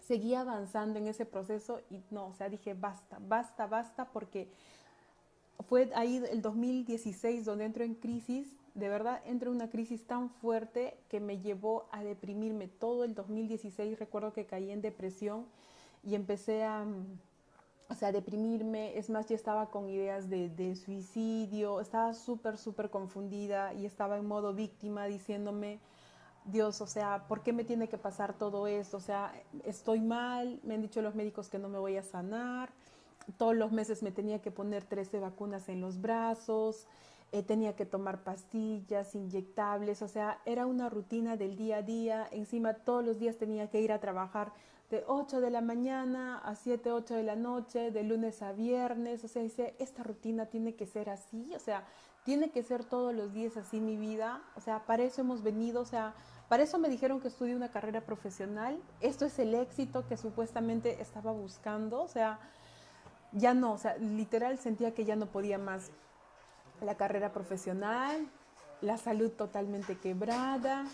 seguía 0.00 0.40
avanzando 0.40 0.98
en 0.98 1.06
ese 1.06 1.26
proceso 1.26 1.82
y 1.90 2.00
no, 2.10 2.28
o 2.28 2.32
sea, 2.32 2.48
dije, 2.48 2.72
basta, 2.72 3.18
basta, 3.20 3.66
basta, 3.66 4.06
porque 4.10 4.48
fue 5.68 5.90
ahí 5.94 6.24
el 6.30 6.40
2016 6.40 7.44
donde 7.44 7.66
entro 7.66 7.84
en 7.84 7.94
crisis, 7.94 8.56
de 8.74 8.88
verdad 8.88 9.20
entro 9.24 9.50
en 9.50 9.56
una 9.56 9.70
crisis 9.70 10.06
tan 10.06 10.30
fuerte 10.30 10.98
que 11.08 11.20
me 11.20 11.40
llevó 11.40 11.88
a 11.92 12.02
deprimirme. 12.02 12.68
Todo 12.68 13.04
el 13.04 13.14
2016 13.14 13.98
recuerdo 13.98 14.32
que 14.32 14.46
caí 14.46 14.70
en 14.70 14.82
depresión 14.82 15.46
y 16.04 16.14
empecé 16.14 16.64
a, 16.64 16.86
o 17.88 17.94
sea, 17.94 18.12
deprimirme. 18.12 18.96
Es 18.98 19.10
más, 19.10 19.28
yo 19.28 19.34
estaba 19.34 19.70
con 19.70 19.88
ideas 19.88 20.28
de, 20.28 20.48
de 20.48 20.76
suicidio, 20.76 21.80
estaba 21.80 22.14
súper, 22.14 22.56
súper 22.56 22.90
confundida 22.90 23.74
y 23.74 23.86
estaba 23.86 24.16
en 24.16 24.26
modo 24.26 24.54
víctima 24.54 25.06
diciéndome, 25.06 25.80
Dios, 26.44 26.80
o 26.80 26.86
sea, 26.86 27.26
¿por 27.28 27.42
qué 27.42 27.52
me 27.52 27.64
tiene 27.64 27.88
que 27.88 27.98
pasar 27.98 28.32
todo 28.38 28.66
esto? 28.66 28.96
O 28.96 29.00
sea, 29.00 29.32
estoy 29.64 30.00
mal, 30.00 30.60
me 30.62 30.74
han 30.74 30.82
dicho 30.82 31.02
los 31.02 31.14
médicos 31.14 31.48
que 31.48 31.58
no 31.58 31.68
me 31.68 31.78
voy 31.78 31.96
a 31.96 32.02
sanar 32.02 32.70
todos 33.36 33.54
los 33.54 33.72
meses 33.72 34.02
me 34.02 34.10
tenía 34.10 34.40
que 34.40 34.50
poner 34.50 34.84
13 34.84 35.20
vacunas 35.20 35.68
en 35.68 35.80
los 35.80 36.00
brazos, 36.00 36.86
eh, 37.30 37.42
tenía 37.42 37.76
que 37.76 37.84
tomar 37.84 38.24
pastillas, 38.24 39.14
inyectables, 39.14 40.02
o 40.02 40.08
sea, 40.08 40.40
era 40.46 40.66
una 40.66 40.88
rutina 40.88 41.36
del 41.36 41.56
día 41.56 41.78
a 41.78 41.82
día. 41.82 42.28
Encima 42.30 42.74
todos 42.74 43.04
los 43.04 43.18
días 43.18 43.36
tenía 43.36 43.68
que 43.68 43.80
ir 43.80 43.92
a 43.92 44.00
trabajar 44.00 44.52
de 44.90 45.04
8 45.06 45.40
de 45.40 45.50
la 45.50 45.60
mañana 45.60 46.38
a 46.38 46.54
7, 46.54 46.90
8 46.90 47.14
de 47.14 47.22
la 47.22 47.36
noche, 47.36 47.90
de 47.90 48.02
lunes 48.02 48.40
a 48.40 48.52
viernes. 48.52 49.22
O 49.24 49.28
sea, 49.28 49.42
dice, 49.42 49.74
esta 49.78 50.02
rutina 50.02 50.46
tiene 50.46 50.74
que 50.74 50.86
ser 50.86 51.10
así, 51.10 51.52
o 51.54 51.58
sea, 51.58 51.84
tiene 52.24 52.50
que 52.50 52.62
ser 52.62 52.84
todos 52.84 53.14
los 53.14 53.32
días 53.34 53.56
así 53.56 53.80
mi 53.80 53.96
vida. 53.96 54.42
O 54.56 54.60
sea, 54.60 54.86
para 54.86 55.02
eso 55.02 55.20
hemos 55.20 55.42
venido, 55.42 55.82
o 55.82 55.84
sea, 55.84 56.14
para 56.48 56.62
eso 56.62 56.78
me 56.78 56.88
dijeron 56.88 57.20
que 57.20 57.28
estudie 57.28 57.54
una 57.54 57.70
carrera 57.70 58.00
profesional. 58.00 58.80
Esto 59.00 59.26
es 59.26 59.38
el 59.38 59.54
éxito 59.54 60.06
que 60.08 60.16
supuestamente 60.16 61.00
estaba 61.02 61.32
buscando, 61.32 62.02
o 62.02 62.08
sea, 62.08 62.38
ya 63.32 63.52
no, 63.52 63.72
o 63.72 63.78
sea, 63.78 63.98
literal 63.98 64.58
sentía 64.58 64.94
que 64.94 65.04
ya 65.04 65.16
no 65.16 65.26
podía 65.26 65.58
más. 65.58 65.90
La 66.80 66.96
carrera 66.96 67.32
profesional, 67.32 68.28
la 68.80 68.98
salud 68.98 69.30
totalmente 69.30 69.96
quebrada. 69.96 70.86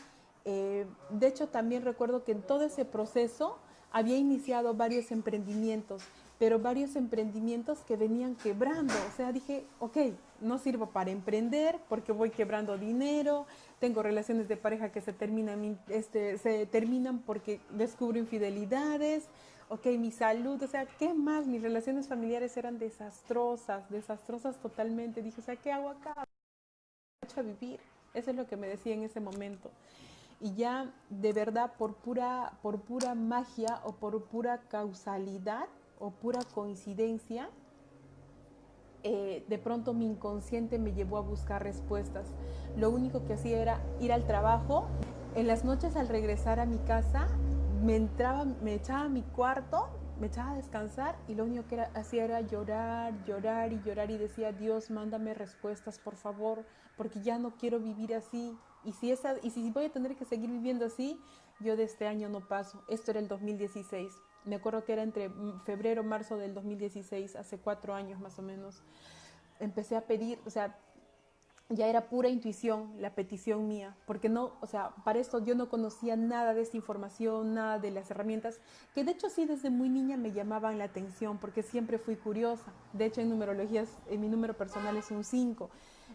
Eh, 0.44 0.86
de 1.10 1.26
hecho, 1.26 1.48
también 1.48 1.84
recuerdo 1.84 2.24
que 2.24 2.32
en 2.32 2.42
todo 2.42 2.64
ese 2.64 2.84
proceso 2.84 3.58
había 3.94 4.16
iniciado 4.16 4.74
varios 4.74 5.12
emprendimientos, 5.12 6.02
pero 6.38 6.58
varios 6.58 6.96
emprendimientos 6.96 7.78
que 7.86 7.96
venían 7.96 8.34
quebrando. 8.34 8.92
O 8.92 9.16
sea, 9.16 9.30
dije, 9.30 9.64
ok, 9.78 9.96
no 10.40 10.58
sirvo 10.58 10.86
para 10.90 11.12
emprender 11.12 11.78
porque 11.88 12.10
voy 12.10 12.30
quebrando 12.30 12.76
dinero, 12.76 13.46
tengo 13.78 14.02
relaciones 14.02 14.48
de 14.48 14.56
pareja 14.56 14.90
que 14.90 15.00
se 15.00 15.12
terminan, 15.12 15.78
este, 15.88 16.38
se 16.38 16.66
terminan 16.66 17.20
porque 17.20 17.60
descubro 17.70 18.18
infidelidades, 18.18 19.28
ok, 19.68 19.86
mi 19.98 20.10
salud, 20.10 20.62
o 20.62 20.66
sea, 20.66 20.86
¿qué 20.86 21.14
más? 21.14 21.46
Mis 21.46 21.62
relaciones 21.62 22.08
familiares 22.08 22.56
eran 22.56 22.78
desastrosas, 22.78 23.88
desastrosas 23.90 24.56
totalmente. 24.60 25.22
Dije, 25.22 25.40
o 25.40 25.44
sea, 25.44 25.56
¿qué 25.56 25.72
hago 25.72 25.88
acá? 25.90 26.14
a 27.36 27.42
vivir. 27.42 27.80
Eso 28.12 28.30
es 28.30 28.36
lo 28.36 28.46
que 28.46 28.56
me 28.56 28.68
decía 28.68 28.94
en 28.94 29.02
ese 29.02 29.18
momento. 29.18 29.70
Y 30.40 30.54
ya 30.54 30.92
de 31.08 31.32
verdad, 31.32 31.72
por 31.78 31.94
pura, 31.94 32.52
por 32.62 32.80
pura 32.80 33.14
magia 33.14 33.80
o 33.84 33.92
por 33.92 34.24
pura 34.24 34.60
causalidad 34.68 35.66
o 35.98 36.10
pura 36.10 36.40
coincidencia, 36.54 37.48
eh, 39.02 39.44
de 39.48 39.58
pronto 39.58 39.94
mi 39.94 40.06
inconsciente 40.06 40.78
me 40.78 40.92
llevó 40.92 41.18
a 41.18 41.22
buscar 41.22 41.62
respuestas. 41.62 42.26
Lo 42.76 42.90
único 42.90 43.24
que 43.24 43.34
hacía 43.34 43.60
era 43.60 43.80
ir 44.00 44.12
al 44.12 44.26
trabajo. 44.26 44.86
En 45.34 45.46
las 45.46 45.64
noches 45.64 45.96
al 45.96 46.08
regresar 46.08 46.60
a 46.60 46.66
mi 46.66 46.78
casa 46.78 47.26
me 47.84 47.96
entraba, 47.96 48.46
me 48.46 48.74
echaba 48.74 49.02
a 49.02 49.08
mi 49.10 49.22
cuarto, 49.22 49.90
me 50.18 50.28
echaba 50.28 50.52
a 50.52 50.56
descansar 50.56 51.18
y 51.28 51.34
lo 51.34 51.44
único 51.44 51.68
que 51.68 51.80
hacía 51.80 52.24
era 52.24 52.40
llorar, 52.40 53.22
llorar 53.24 53.74
y 53.74 53.82
llorar 53.82 54.10
y 54.10 54.16
decía, 54.16 54.52
Dios, 54.52 54.90
mándame 54.90 55.34
respuestas, 55.34 55.98
por 55.98 56.16
favor, 56.16 56.64
porque 56.96 57.20
ya 57.20 57.38
no 57.38 57.56
quiero 57.56 57.80
vivir 57.80 58.14
así. 58.14 58.56
Y 58.84 58.92
si, 58.92 59.10
esa, 59.10 59.34
y 59.42 59.50
si 59.50 59.70
voy 59.70 59.86
a 59.86 59.92
tener 59.92 60.16
que 60.16 60.24
seguir 60.24 60.50
viviendo 60.50 60.86
así, 60.86 61.20
yo 61.60 61.76
de 61.76 61.84
este 61.84 62.06
año 62.06 62.30
no 62.30 62.48
paso. 62.48 62.82
Esto 62.88 63.10
era 63.10 63.20
el 63.20 63.28
2016. 63.28 64.14
Me 64.46 64.56
acuerdo 64.56 64.84
que 64.84 64.94
era 64.94 65.02
entre 65.02 65.30
febrero, 65.66 66.02
marzo 66.02 66.38
del 66.38 66.54
2016, 66.54 67.36
hace 67.36 67.58
cuatro 67.58 67.94
años 67.94 68.18
más 68.18 68.38
o 68.38 68.42
menos. 68.42 68.82
Empecé 69.60 69.96
a 69.96 70.06
pedir, 70.06 70.40
o 70.46 70.50
sea, 70.50 70.78
ya 71.70 71.86
era 71.86 72.08
pura 72.08 72.28
intuición 72.28 72.92
la 72.98 73.14
petición 73.14 73.66
mía, 73.66 73.96
porque 74.06 74.28
no, 74.28 74.52
o 74.60 74.66
sea, 74.66 74.90
para 75.02 75.18
esto 75.18 75.42
yo 75.42 75.54
no 75.54 75.70
conocía 75.70 76.14
nada 76.14 76.52
de 76.52 76.60
esta 76.60 76.76
información, 76.76 77.54
nada 77.54 77.78
de 77.78 77.90
las 77.90 78.10
herramientas, 78.10 78.60
que 78.94 79.02
de 79.02 79.12
hecho 79.12 79.30
sí 79.30 79.46
desde 79.46 79.70
muy 79.70 79.88
niña 79.88 80.16
me 80.16 80.32
llamaban 80.32 80.78
la 80.78 80.84
atención, 80.84 81.38
porque 81.38 81.62
siempre 81.62 81.98
fui 81.98 82.16
curiosa. 82.16 82.72
De 82.92 83.06
hecho 83.06 83.22
en 83.22 83.30
numerologías, 83.30 83.88
en 84.10 84.20
mi 84.20 84.28
número 84.28 84.54
personal 84.54 84.96
es 84.96 85.10
un 85.10 85.24
5. 85.24 85.70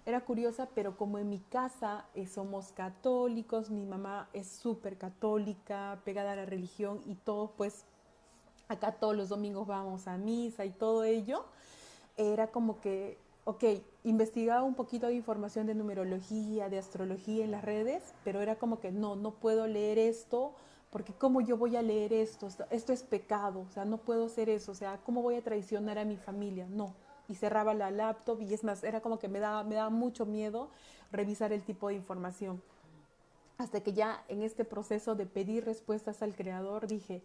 Era 0.06 0.22
curiosa, 0.22 0.70
pero 0.76 0.96
como 0.96 1.18
en 1.18 1.30
mi 1.30 1.40
casa 1.40 2.06
eh, 2.14 2.28
somos 2.28 2.72
católicos, 2.72 3.72
mi 3.72 3.86
mamá 3.86 4.30
es 4.34 4.48
súper 4.48 4.98
católica, 4.98 6.00
pegada 6.06 6.34
a 6.34 6.36
la 6.36 6.46
religión 6.46 7.02
y 7.06 7.16
todos 7.16 7.52
pues 7.58 7.86
acá 8.68 8.92
todos 8.92 9.16
los 9.16 9.30
domingos 9.30 9.66
vamos 9.66 10.08
a 10.08 10.18
misa 10.18 10.64
y 10.64 10.70
todo 10.70 11.04
ello, 11.04 11.44
era 12.18 12.48
como 12.48 12.80
que 12.82 13.18
ok, 13.46 13.64
investigaba 14.04 14.64
un 14.64 14.76
poquito 14.76 15.08
de 15.08 15.16
información 15.16 15.68
de 15.68 15.76
numerología, 15.76 16.70
de 16.70 16.80
astrología 16.80 17.44
en 17.44 17.52
las 17.52 17.64
redes, 17.64 18.14
pero 18.24 18.42
era 18.42 18.56
como 18.56 18.80
que 18.80 18.92
no, 18.92 19.16
no 19.16 19.32
puedo 19.32 19.68
leer 19.68 19.98
esto, 19.98 20.54
porque 20.90 21.14
¿cómo 21.14 21.42
yo 21.42 21.58
voy 21.58 21.76
a 21.76 21.82
leer 21.82 22.14
esto? 22.14 22.48
Esto 22.72 22.94
es 22.94 23.04
pecado, 23.04 23.66
o 23.70 23.72
sea, 23.72 23.86
no 23.86 23.98
puedo 23.98 24.26
hacer 24.26 24.50
eso, 24.50 24.72
o 24.72 24.76
sea, 24.76 25.00
¿cómo 25.06 25.22
voy 25.22 25.36
a 25.36 25.44
traicionar 25.44 26.00
a 26.00 26.06
mi 26.06 26.18
familia? 26.18 26.68
No. 26.70 26.96
Y 27.28 27.36
cerraba 27.36 27.76
la 27.76 27.92
laptop 27.92 28.42
y 28.42 28.54
es 28.54 28.64
más, 28.64 28.84
era 28.84 29.02
como 29.02 29.20
que 29.20 29.28
me 29.28 29.40
daba, 29.40 29.64
me 29.64 29.76
daba 29.76 29.92
mucho 29.92 30.26
miedo 30.26 30.70
revisar 31.12 31.54
el 31.54 31.64
tipo 31.64 31.90
de 31.90 31.96
información. 31.96 32.62
Hasta 33.60 33.82
que 33.82 33.94
ya 33.94 34.24
en 34.30 34.42
este 34.42 34.66
proceso 34.66 35.16
de 35.16 35.26
pedir 35.26 35.66
respuestas 35.66 36.24
al 36.24 36.34
creador 36.34 36.88
dije, 36.88 37.22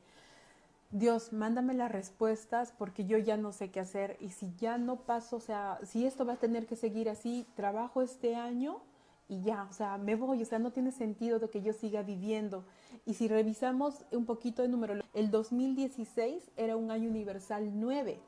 Dios, 0.95 1.33
mándame 1.33 1.75
las 1.75 1.91
respuestas 1.91 2.73
porque 2.79 3.05
yo 3.05 3.19
ya 3.19 3.37
no 3.37 3.51
sé 3.51 3.73
qué 3.73 3.81
hacer 3.81 4.17
y 4.21 4.29
si 4.29 4.55
ya 4.55 4.79
no 4.79 5.01
paso, 5.01 5.39
o 5.39 5.41
sea, 5.41 5.81
si 5.83 6.07
esto 6.07 6.25
va 6.25 6.35
a 6.35 6.37
tener 6.37 6.69
que 6.69 6.77
seguir 6.77 7.11
así, 7.11 7.49
trabajo 7.57 8.01
este 8.01 8.37
año 8.37 8.81
y 9.29 9.43
ya, 9.43 9.67
o 9.69 9.73
sea, 9.73 9.99
me 9.99 10.15
voy, 10.15 10.41
o 10.41 10.47
sea, 10.47 10.61
no 10.61 10.71
tiene 10.71 10.93
sentido 10.93 11.41
de 11.41 11.51
que 11.51 11.63
yo 11.63 11.73
siga 11.73 12.03
viviendo. 12.03 12.65
Y 13.05 13.15
si 13.15 13.27
revisamos 13.27 14.05
un 14.13 14.25
poquito 14.25 14.63
de 14.63 14.69
número, 14.69 14.95
el 15.15 15.31
2016 15.33 16.53
era 16.57 16.77
un 16.77 16.93
año 16.93 17.11
universal 17.11 17.73
9, 17.75 18.21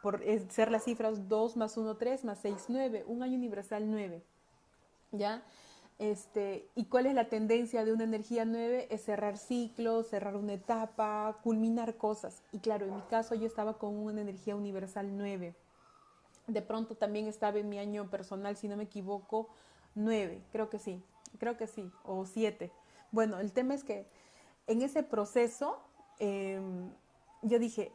por 0.00 0.22
ser 0.50 0.70
las 0.70 0.84
cifras 0.84 1.28
2 1.28 1.56
más 1.56 1.76
1, 1.76 1.96
3 1.96 2.24
más 2.26 2.38
6, 2.38 2.66
9, 2.68 3.04
un 3.08 3.24
año 3.24 3.34
universal 3.34 3.90
9, 3.90 4.22
¿ya? 5.10 5.42
Este, 5.98 6.68
¿Y 6.74 6.86
cuál 6.86 7.06
es 7.06 7.14
la 7.14 7.28
tendencia 7.28 7.84
de 7.84 7.92
una 7.92 8.04
energía 8.04 8.44
9? 8.44 8.88
Es 8.90 9.04
cerrar 9.04 9.38
ciclos, 9.38 10.08
cerrar 10.08 10.36
una 10.36 10.54
etapa, 10.54 11.38
culminar 11.42 11.96
cosas. 11.96 12.42
Y 12.52 12.58
claro, 12.58 12.86
en 12.86 12.96
mi 12.96 13.02
caso 13.02 13.34
yo 13.34 13.46
estaba 13.46 13.78
con 13.78 13.96
una 13.96 14.20
energía 14.20 14.56
universal 14.56 15.16
9. 15.16 15.54
De 16.46 16.62
pronto 16.62 16.96
también 16.96 17.26
estaba 17.26 17.58
en 17.58 17.68
mi 17.68 17.78
año 17.78 18.10
personal, 18.10 18.56
si 18.56 18.68
no 18.68 18.76
me 18.76 18.84
equivoco, 18.84 19.48
9, 19.94 20.42
creo 20.52 20.68
que 20.68 20.78
sí, 20.78 21.02
creo 21.38 21.56
que 21.56 21.66
sí, 21.66 21.90
o 22.04 22.26
7. 22.26 22.70
Bueno, 23.12 23.38
el 23.38 23.52
tema 23.52 23.74
es 23.74 23.84
que 23.84 24.06
en 24.66 24.82
ese 24.82 25.02
proceso 25.02 25.78
em, 26.18 26.90
yo 27.42 27.58
dije, 27.58 27.92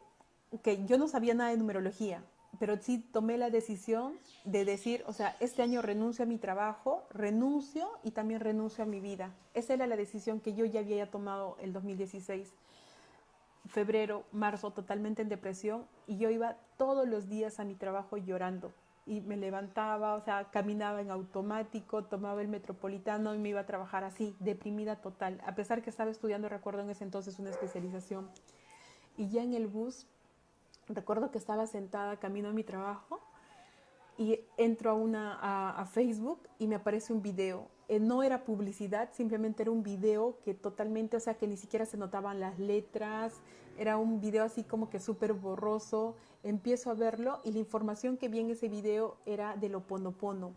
ok, 0.50 0.68
yo 0.86 0.98
no 0.98 1.06
sabía 1.06 1.34
nada 1.34 1.50
de 1.50 1.58
numerología, 1.58 2.24
pero 2.58 2.76
sí 2.78 2.98
tomé 2.98 3.38
la 3.38 3.50
decisión 3.50 4.18
de 4.44 4.64
decir, 4.64 5.04
o 5.06 5.12
sea, 5.12 5.36
este 5.40 5.62
año 5.62 5.82
renuncio 5.82 6.24
a 6.24 6.28
mi 6.28 6.36
trabajo, 6.36 7.04
renuncio 7.10 7.88
y 8.02 8.10
también 8.10 8.40
renuncio 8.40 8.84
a 8.84 8.86
mi 8.86 9.00
vida. 9.00 9.32
Esa 9.54 9.74
era 9.74 9.86
la 9.86 9.96
decisión 9.96 10.40
que 10.40 10.54
yo 10.54 10.64
ya 10.64 10.80
había 10.80 11.10
tomado 11.10 11.56
el 11.60 11.72
2016. 11.72 12.52
Febrero, 13.68 14.24
marzo, 14.32 14.72
totalmente 14.72 15.22
en 15.22 15.28
depresión 15.28 15.86
y 16.06 16.18
yo 16.18 16.30
iba 16.30 16.56
todos 16.76 17.06
los 17.08 17.28
días 17.28 17.60
a 17.60 17.64
mi 17.64 17.74
trabajo 17.74 18.16
llorando 18.16 18.72
y 19.06 19.20
me 19.20 19.36
levantaba, 19.36 20.14
o 20.14 20.20
sea, 20.20 20.50
caminaba 20.50 21.00
en 21.00 21.10
automático, 21.10 22.04
tomaba 22.04 22.42
el 22.42 22.48
metropolitano 22.48 23.34
y 23.34 23.38
me 23.38 23.48
iba 23.50 23.60
a 23.60 23.66
trabajar 23.66 24.04
así, 24.04 24.36
deprimida 24.38 24.96
total, 24.96 25.40
a 25.46 25.54
pesar 25.54 25.82
que 25.82 25.90
estaba 25.90 26.10
estudiando, 26.10 26.48
recuerdo 26.48 26.82
en 26.82 26.90
ese 26.90 27.04
entonces, 27.04 27.38
una 27.38 27.50
especialización. 27.50 28.28
Y 29.16 29.28
ya 29.28 29.42
en 29.42 29.54
el 29.54 29.66
bus 29.66 30.06
recuerdo 30.94 31.30
que 31.30 31.38
estaba 31.38 31.66
sentada 31.66 32.18
camino 32.18 32.48
a 32.48 32.52
mi 32.52 32.64
trabajo 32.64 33.20
y 34.20 34.38
entro 34.58 34.90
a, 34.90 34.94
una, 34.94 35.38
a, 35.80 35.86
Facebook 35.86 36.40
y 36.58 36.66
me 36.66 36.74
aparece 36.74 37.10
un 37.12 37.22
video. 37.22 37.68
Eh, 37.88 37.98
no 37.98 38.22
era 38.22 38.44
publicidad, 38.44 39.08
simplemente 39.12 39.62
era 39.62 39.70
un 39.70 39.82
video 39.82 40.38
que 40.44 40.52
totalmente, 40.52 41.16
o 41.16 41.20
sea, 41.20 41.38
que 41.38 41.46
ni 41.46 41.56
siquiera 41.56 41.86
se 41.86 41.96
notaban 41.96 42.38
las 42.38 42.58
letras, 42.58 43.40
era 43.78 43.96
un 43.96 44.20
video 44.20 44.44
así 44.44 44.62
como 44.62 44.90
que 44.90 45.00
súper 45.00 45.32
borroso. 45.32 46.16
Empiezo 46.42 46.90
a 46.90 46.94
verlo 46.94 47.40
y 47.44 47.52
la 47.52 47.60
información 47.60 48.18
que 48.18 48.28
vi 48.28 48.40
en 48.40 48.50
ese 48.50 48.68
video 48.68 49.16
era 49.24 49.56
de 49.56 49.70
lo 49.70 49.80
ponopono. 49.86 50.52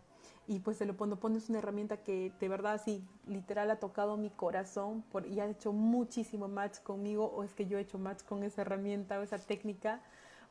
y 0.46 0.58
pues 0.58 0.78
el 0.82 0.90
Oponopono 0.90 1.38
es 1.38 1.48
una 1.48 1.60
herramienta 1.60 1.96
que 1.96 2.32
de 2.38 2.48
verdad 2.50 2.78
sí, 2.84 3.02
literal 3.26 3.70
ha 3.70 3.76
tocado 3.76 4.18
mi 4.18 4.28
corazón 4.28 5.02
por, 5.10 5.26
y 5.26 5.40
ha 5.40 5.46
hecho 5.46 5.72
muchísimo 5.72 6.48
match 6.48 6.80
conmigo 6.80 7.32
o 7.34 7.44
es 7.44 7.54
que 7.54 7.66
yo 7.66 7.78
he 7.78 7.80
hecho 7.80 7.98
match 7.98 8.22
con 8.24 8.42
esa 8.42 8.60
herramienta 8.60 9.18
o 9.18 9.22
esa 9.22 9.38
técnica, 9.38 10.02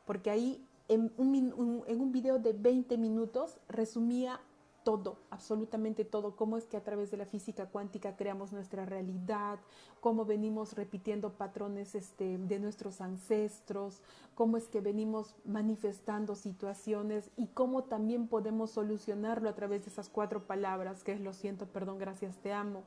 porque 0.04 0.30
ahí 0.30 0.66
en 0.88 1.12
un, 1.16 1.84
en 1.86 2.00
un 2.00 2.12
video 2.12 2.38
de 2.38 2.52
20 2.52 2.98
minutos 2.98 3.58
resumía 3.68 4.40
todo, 4.84 5.16
absolutamente 5.30 6.04
todo, 6.04 6.36
cómo 6.36 6.58
es 6.58 6.66
que 6.66 6.76
a 6.76 6.84
través 6.84 7.10
de 7.10 7.16
la 7.16 7.24
física 7.24 7.66
cuántica 7.66 8.16
creamos 8.16 8.52
nuestra 8.52 8.84
realidad, 8.84 9.58
cómo 10.00 10.26
venimos 10.26 10.74
repitiendo 10.74 11.32
patrones 11.32 11.94
este, 11.94 12.36
de 12.38 12.58
nuestros 12.60 13.00
ancestros, 13.00 14.02
cómo 14.34 14.58
es 14.58 14.68
que 14.68 14.82
venimos 14.82 15.34
manifestando 15.44 16.36
situaciones 16.36 17.30
y 17.36 17.46
cómo 17.48 17.84
también 17.84 18.28
podemos 18.28 18.70
solucionarlo 18.70 19.48
a 19.48 19.54
través 19.54 19.84
de 19.84 19.90
esas 19.90 20.10
cuatro 20.10 20.46
palabras, 20.46 21.02
que 21.02 21.12
es 21.12 21.20
lo 21.20 21.32
siento, 21.32 21.66
perdón, 21.66 21.98
gracias, 21.98 22.36
te 22.36 22.52
amo. 22.52 22.84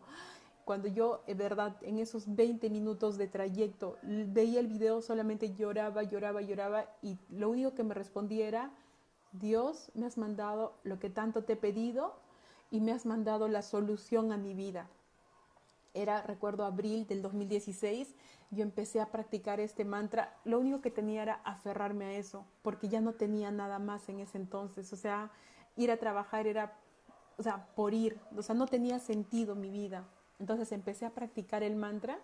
Cuando 0.67 0.89
yo, 0.89 1.23
de 1.25 1.33
verdad, 1.33 1.77
en 1.81 1.97
esos 1.97 2.35
20 2.35 2.69
minutos 2.69 3.17
de 3.17 3.29
trayecto 3.29 3.95
veía 4.03 4.59
el 4.59 4.67
video, 4.67 5.01
solamente 5.01 5.53
lloraba, 5.53 6.03
lloraba, 6.03 6.41
lloraba 6.41 6.89
y 7.01 7.17
lo 7.29 7.49
único 7.49 7.73
que 7.73 7.85
me 7.85 7.93
respondía 7.93 8.49
era, 8.49 8.71
Dios, 9.31 9.89
me 9.93 10.05
has 10.05 10.17
mandado 10.17 10.73
lo 10.83 10.99
que 10.99 11.09
tanto 11.09 11.45
te 11.45 11.53
he 11.53 11.55
pedido 11.55 12.19
y 12.69 12.81
me 12.81 12.91
has 12.91 13.05
mandado 13.05 13.47
la 13.47 13.61
solución 13.61 14.33
a 14.33 14.37
mi 14.37 14.53
vida. 14.55 14.89
Era, 15.93 16.21
recuerdo, 16.23 16.65
abril 16.65 17.07
del 17.07 17.21
2016, 17.21 18.13
yo 18.51 18.61
empecé 18.61 18.99
a 18.99 19.09
practicar 19.09 19.61
este 19.61 19.85
mantra. 19.85 20.35
Lo 20.43 20.59
único 20.59 20.81
que 20.81 20.91
tenía 20.91 21.23
era 21.23 21.35
aferrarme 21.45 22.07
a 22.07 22.11
eso, 22.17 22.45
porque 22.61 22.89
ya 22.89 22.99
no 22.99 23.13
tenía 23.13 23.51
nada 23.51 23.79
más 23.79 24.09
en 24.09 24.19
ese 24.19 24.37
entonces. 24.37 24.91
O 24.91 24.97
sea, 24.97 25.31
ir 25.77 25.91
a 25.91 25.97
trabajar 25.97 26.45
era, 26.45 26.77
o 27.37 27.43
sea, 27.43 27.67
por 27.73 27.93
ir. 27.93 28.19
O 28.35 28.41
sea, 28.41 28.53
no 28.53 28.65
tenía 28.65 28.99
sentido 28.99 29.55
mi 29.55 29.69
vida. 29.69 30.05
Entonces 30.39 30.71
empecé 30.71 31.05
a 31.05 31.11
practicar 31.11 31.63
el 31.63 31.75
mantra. 31.75 32.19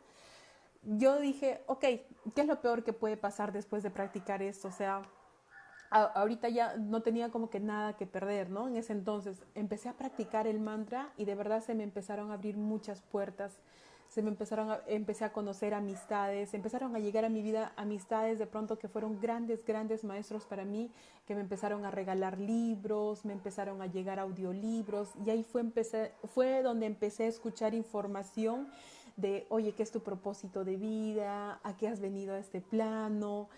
Yo 0.84 1.20
dije, 1.20 1.64
ok, 1.68 1.82
¿qué 1.82 2.42
es 2.42 2.48
lo 2.48 2.62
peor 2.62 2.84
que 2.84 2.94
puede 2.94 3.18
pasar 3.18 3.52
después 3.52 3.84
de 3.84 3.90
practicar 3.90 4.42
esto? 4.42 4.68
O 4.68 4.72
sea, 4.72 5.02
ahorita 5.90 6.50
ya 6.50 6.76
no 6.78 7.02
tenía 7.02 7.30
como 7.30 7.50
que 7.50 7.60
nada 7.60 7.96
que 7.96 8.08
perder, 8.08 8.50
¿no? 8.50 8.68
En 8.68 8.76
ese 8.76 8.94
entonces 8.94 9.44
empecé 9.56 9.90
a 9.90 9.94
practicar 9.94 10.48
el 10.48 10.60
mantra 10.60 11.14
y 11.18 11.26
de 11.26 11.36
verdad 11.36 11.64
se 11.64 11.76
me 11.76 11.84
empezaron 11.84 12.32
a 12.32 12.34
abrir 12.34 12.58
muchas 12.58 13.02
puertas, 13.02 13.60
se 14.14 14.22
me 14.22 14.30
empezaron 14.30 14.70
a, 14.70 14.82
empecé 14.86 15.26
a 15.26 15.34
conocer 15.34 15.74
amistades, 15.74 16.54
empezaron 16.54 16.96
a 16.96 17.00
llegar 17.00 17.26
a 17.26 17.30
mi 17.30 17.42
vida 17.42 17.74
amistades 17.78 18.38
de 18.38 18.46
pronto 18.46 18.78
que 18.78 18.88
fueron 18.88 19.20
grandes, 19.20 19.66
grandes 19.66 20.04
maestros 20.04 20.46
para 20.46 20.66
mí, 20.66 20.92
que 21.26 21.34
me 21.34 21.42
empezaron 21.42 21.84
a 21.84 21.90
regalar 21.90 22.38
libros, 22.38 23.26
me 23.26 23.34
empezaron 23.34 23.82
a 23.82 23.88
llegar 23.88 24.20
audiolibros 24.20 25.10
y 25.26 25.32
ahí 25.32 25.44
fue, 25.44 25.62
empecé, 25.62 26.12
fue 26.36 26.62
donde 26.62 26.86
empecé 26.86 27.24
a 27.24 27.28
escuchar 27.28 27.74
información 27.74 28.68
de, 29.18 29.48
oye, 29.50 29.74
¿qué 29.74 29.82
es 29.82 29.92
tu 29.92 30.02
propósito 30.02 30.64
de 30.64 30.78
vida? 30.78 31.60
¿A 31.64 31.76
qué 31.76 31.88
has 31.88 32.00
venido 32.00 32.36
a 32.36 32.38
este 32.38 32.62
plano? 32.62 33.50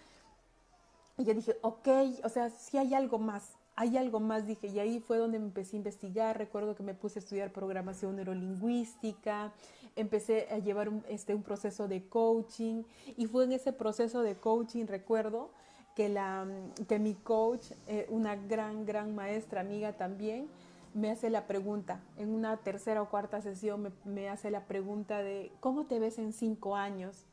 Y 1.17 1.25
yo 1.25 1.33
dije, 1.33 1.57
ok, 1.63 1.87
o 2.23 2.29
sea, 2.29 2.49
si 2.49 2.77
hay 2.77 2.93
algo 2.93 3.19
más, 3.19 3.57
hay 3.75 3.97
algo 3.97 4.19
más, 4.19 4.47
dije, 4.47 4.67
y 4.67 4.79
ahí 4.79 4.99
fue 4.99 5.17
donde 5.17 5.37
me 5.37 5.45
empecé 5.45 5.75
a 5.75 5.77
investigar, 5.77 6.37
recuerdo 6.37 6.75
que 6.75 6.83
me 6.83 6.93
puse 6.93 7.19
a 7.19 7.21
estudiar 7.21 7.51
programación 7.51 8.15
neurolingüística, 8.15 9.51
empecé 9.95 10.47
a 10.51 10.59
llevar 10.59 10.89
un, 10.89 11.03
este, 11.09 11.35
un 11.35 11.43
proceso 11.43 11.87
de 11.87 12.07
coaching, 12.07 12.83
y 13.17 13.27
fue 13.27 13.43
en 13.43 13.51
ese 13.51 13.73
proceso 13.73 14.21
de 14.21 14.35
coaching, 14.35 14.85
recuerdo, 14.85 15.49
que, 15.95 16.09
la, 16.09 16.45
que 16.87 16.99
mi 16.99 17.15
coach, 17.15 17.71
eh, 17.87 18.05
una 18.09 18.35
gran, 18.35 18.85
gran 18.85 19.15
maestra, 19.15 19.61
amiga 19.61 19.93
también, 19.93 20.47
me 20.93 21.11
hace 21.11 21.29
la 21.29 21.45
pregunta, 21.45 22.01
en 22.17 22.29
una 22.29 22.55
tercera 22.57 23.01
o 23.01 23.09
cuarta 23.09 23.41
sesión 23.41 23.81
me, 23.81 23.91
me 24.05 24.29
hace 24.29 24.51
la 24.51 24.65
pregunta 24.65 25.21
de, 25.21 25.51
¿cómo 25.59 25.85
te 25.85 25.99
ves 25.99 26.17
en 26.17 26.31
cinco 26.31 26.77
años? 26.77 27.25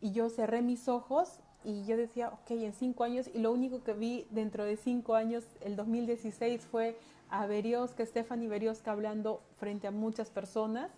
Y 0.00 0.12
yo 0.12 0.30
cerré 0.30 0.62
mis 0.62 0.88
ojos 0.88 1.40
y 1.64 1.84
yo 1.84 1.96
decía, 1.96 2.28
ok, 2.28 2.50
en 2.50 2.72
cinco 2.72 3.04
años, 3.04 3.28
y 3.32 3.38
lo 3.38 3.52
único 3.52 3.82
que 3.82 3.92
vi 3.92 4.26
dentro 4.30 4.64
de 4.64 4.76
cinco 4.76 5.14
años, 5.14 5.44
el 5.60 5.76
2016, 5.76 6.62
fue 6.66 6.96
a 7.30 7.46
Berioska, 7.46 8.06
Stephanie 8.06 8.48
Berioska 8.48 8.92
hablando 8.92 9.42
frente 9.58 9.86
a 9.86 9.90
muchas 9.90 10.30
personas, 10.30 10.90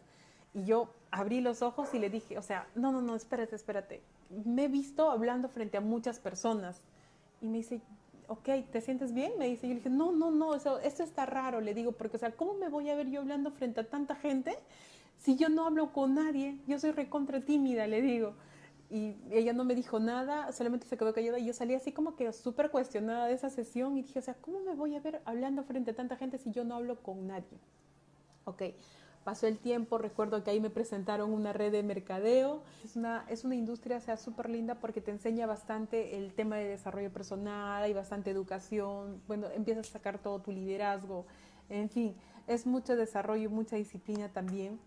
y 0.52 0.64
yo 0.64 0.92
abrí 1.11 1.40
los 1.40 1.62
ojos 1.62 1.94
y 1.94 1.98
le 1.98 2.11
dije, 2.11 2.38
o 2.38 2.42
sea, 2.42 2.66
no, 2.74 2.92
no, 2.92 3.00
no, 3.00 3.16
espérate, 3.16 3.56
espérate, 3.56 4.02
me 4.44 4.64
he 4.64 4.68
visto 4.68 5.11
hablando 5.11 5.48
frente 5.48 5.76
a 5.76 5.80
muchas 5.80 6.18
personas, 6.18 6.80
y 7.40 7.46
me 7.46 7.58
dice, 7.58 7.80
ok, 8.28 8.48
¿te 8.70 8.80
sientes 8.80 9.14
bien? 9.14 9.32
Me 9.38 9.48
dice, 9.48 9.66
yo 9.66 9.74
le 9.74 9.80
dije, 9.80 9.90
no, 9.90 10.12
no, 10.12 10.30
no, 10.30 10.54
eso, 10.54 10.78
esto 10.80 11.02
está 11.02 11.24
raro, 11.24 11.61
le 11.61 11.74
digo, 11.74 11.92
porque, 11.92 12.16
o 12.16 12.20
sea, 12.20 12.32
¿cómo 12.32 12.54
me 12.54 12.68
voy 12.68 12.90
a 12.90 12.94
ver 12.94 13.08
yo 13.08 13.20
hablando 13.20 13.50
frente 13.50 13.80
a 13.80 13.88
tanta 13.88 14.14
gente 14.14 14.56
si 15.18 15.37
yo 15.37 15.48
no 15.48 15.66
hablo 15.66 15.92
con 15.92 16.14
nadie? 16.14 16.58
Yo 16.66 16.78
soy 16.78 16.92
recontra 16.92 17.40
tímida, 17.40 17.87
le 17.87 18.02
digo 18.02 18.34
y 18.90 19.16
ella 19.31 19.53
no 19.53 19.64
me 19.64 19.76
dijo 19.76 20.00
nada, 20.00 20.50
solamente 20.53 20.87
se 20.87 20.96
quedó 20.96 21.14
callada 21.14 21.38
y 21.38 21.46
yo 21.46 21.53
salí 21.53 21.74
así 21.74 21.92
como 21.92 22.16
que 22.16 22.33
súper 22.33 22.70
cuestionada 22.70 23.26
de 23.26 23.35
esa 23.35 23.48
sesión 23.48 23.96
y 23.96 24.03
dije, 24.03 24.18
o 24.18 24.22
sea, 24.22 24.35
¿cómo 24.35 24.59
me 24.61 24.74
voy 24.74 24.96
a 24.96 25.00
ver 25.00 25.22
hablando 25.24 25.62
frente 25.62 25.92
a 25.92 25.94
tanta 25.94 26.16
gente 26.16 26.38
si 26.38 26.50
yo 26.50 26.64
no 26.64 26.74
hablo 26.74 26.96
con 27.00 27.29
nadie? 27.29 27.59
Ok, 28.44 28.62
pasó 29.22 29.46
el 29.46 29.59
tiempo, 29.59 29.96
recuerdo 29.96 30.42
que 30.42 30.50
ahí 30.50 30.61
me 30.61 30.70
presentaron 30.70 31.33
una 31.33 31.53
red 31.53 31.70
de 31.70 31.85
mercadeo, 31.85 32.62
es 32.85 32.96
una, 32.96 33.24
es 33.29 33.44
una 33.44 33.55
industria, 33.55 33.98
o 33.98 34.00
sea, 34.00 34.16
súper 34.16 34.50
linda 34.50 34.74
porque 34.74 35.00
te 35.00 35.12
enseña 35.12 35.46
bastante 35.46 36.16
el 36.16 36.35
tema 36.35 36.57
de 36.57 36.64
desarrollo 36.64 37.12
personal, 37.12 37.88
y 37.88 37.92
bastante 37.92 38.31
educación, 38.31 39.22
bueno, 39.29 39.46
empiezas 39.55 39.88
a 39.88 39.92
sacar 39.92 40.18
todo 40.18 40.40
tu 40.40 40.50
liderazgo, 40.50 41.26
en 41.68 41.88
fin, 41.90 42.16
es 42.48 42.66
mucho 42.66 42.96
desarrollo, 42.96 43.50
mucha 43.50 43.76
disciplina 43.76 44.29
también. 44.29 44.81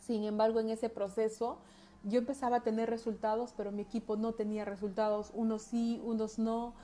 Sin 0.00 0.22
embargo, 0.22 0.60
en 0.60 0.70
ese 0.70 0.88
proceso, 0.88 1.58
yo 2.04 2.18
empezaba 2.18 2.56
a 2.56 2.60
tener 2.62 2.88
resultados, 2.88 3.52
pero 3.56 3.72
mi 3.72 3.82
equipo 3.82 4.16
no 4.16 4.32
tenía 4.32 4.64
resultados, 4.64 5.30
unos 5.34 5.62
sí, 5.62 6.00
unos 6.04 6.38
no, 6.38 6.74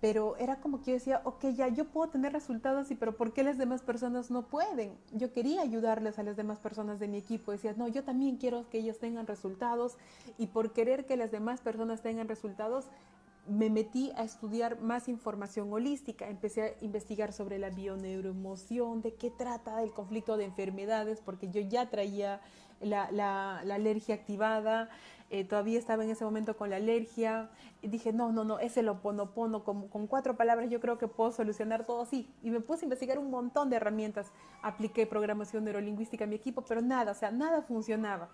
pero 0.00 0.36
era 0.36 0.60
como 0.60 0.80
que 0.80 0.92
yo 0.92 0.94
decía, 0.94 1.20
ok, 1.24 1.46
ya 1.56 1.68
yo 1.68 1.86
puedo 1.86 2.10
tener 2.10 2.32
resultados, 2.32 2.90
y 2.90 2.94
pero 2.94 3.16
¿por 3.16 3.32
qué 3.32 3.42
las 3.42 3.58
demás 3.58 3.82
personas 3.82 4.30
no 4.30 4.42
pueden? 4.42 4.92
Yo 5.12 5.32
quería 5.32 5.62
ayudarles 5.62 6.18
a 6.18 6.22
las 6.22 6.36
demás 6.36 6.60
personas 6.60 7.00
de 7.00 7.08
mi 7.08 7.18
equipo, 7.18 7.50
decía, 7.50 7.74
no, 7.76 7.88
yo 7.88 8.04
también 8.04 8.36
quiero 8.36 8.68
que 8.68 8.78
ellos 8.78 8.98
tengan 8.98 9.26
resultados, 9.26 9.96
y 10.36 10.48
por 10.48 10.72
querer 10.72 11.06
que 11.06 11.16
las 11.16 11.32
demás 11.32 11.60
personas 11.60 12.02
tengan 12.02 12.28
resultados, 12.28 12.86
me 13.48 13.70
metí 13.70 14.12
a 14.14 14.24
estudiar 14.24 14.78
más 14.80 15.08
información 15.08 15.72
holística, 15.72 16.28
empecé 16.28 16.62
a 16.62 16.84
investigar 16.84 17.32
sobre 17.32 17.58
la 17.58 17.70
bioneuroemoción, 17.70 19.00
de 19.00 19.14
qué 19.14 19.30
trata 19.30 19.82
el 19.82 19.92
conflicto 19.92 20.36
de 20.36 20.44
enfermedades, 20.44 21.22
porque 21.24 21.48
yo 21.48 21.62
ya 21.62 21.88
traía 21.88 22.40
la, 22.80 23.58
alergia 23.58 24.14
activada, 24.14 24.88
eh, 25.30 25.44
todavía 25.44 25.78
estaba 25.78 26.04
en 26.04 26.10
ese 26.10 26.24
momento 26.24 26.56
con 26.56 26.70
la 26.70 26.76
alergia, 26.76 27.50
dije, 27.82 28.12
no, 28.12 28.32
no, 28.32 28.44
no, 28.44 28.58
ese 28.58 28.82
lo 28.82 29.00
pono, 29.00 29.32
con, 29.64 29.88
con 29.88 30.06
cuatro 30.06 30.36
palabras 30.36 30.70
yo 30.70 30.80
creo 30.80 30.98
que 30.98 31.06
puedo 31.06 31.32
solucionar 31.32 31.84
todo 31.84 32.02
así. 32.02 32.28
Y 32.42 32.50
me 32.50 32.60
puse 32.60 32.82
a 32.82 32.86
investigar 32.86 33.18
un 33.18 33.30
montón 33.30 33.70
de 33.70 33.76
herramientas, 33.76 34.32
apliqué 34.62 35.06
programación 35.06 35.64
neurolingüística 35.64 36.24
a 36.24 36.26
mi 36.26 36.36
equipo, 36.36 36.62
pero 36.62 36.80
nada, 36.80 37.12
o 37.12 37.14
sea, 37.14 37.30
nada 37.30 37.62
funcionaba. 37.62 38.30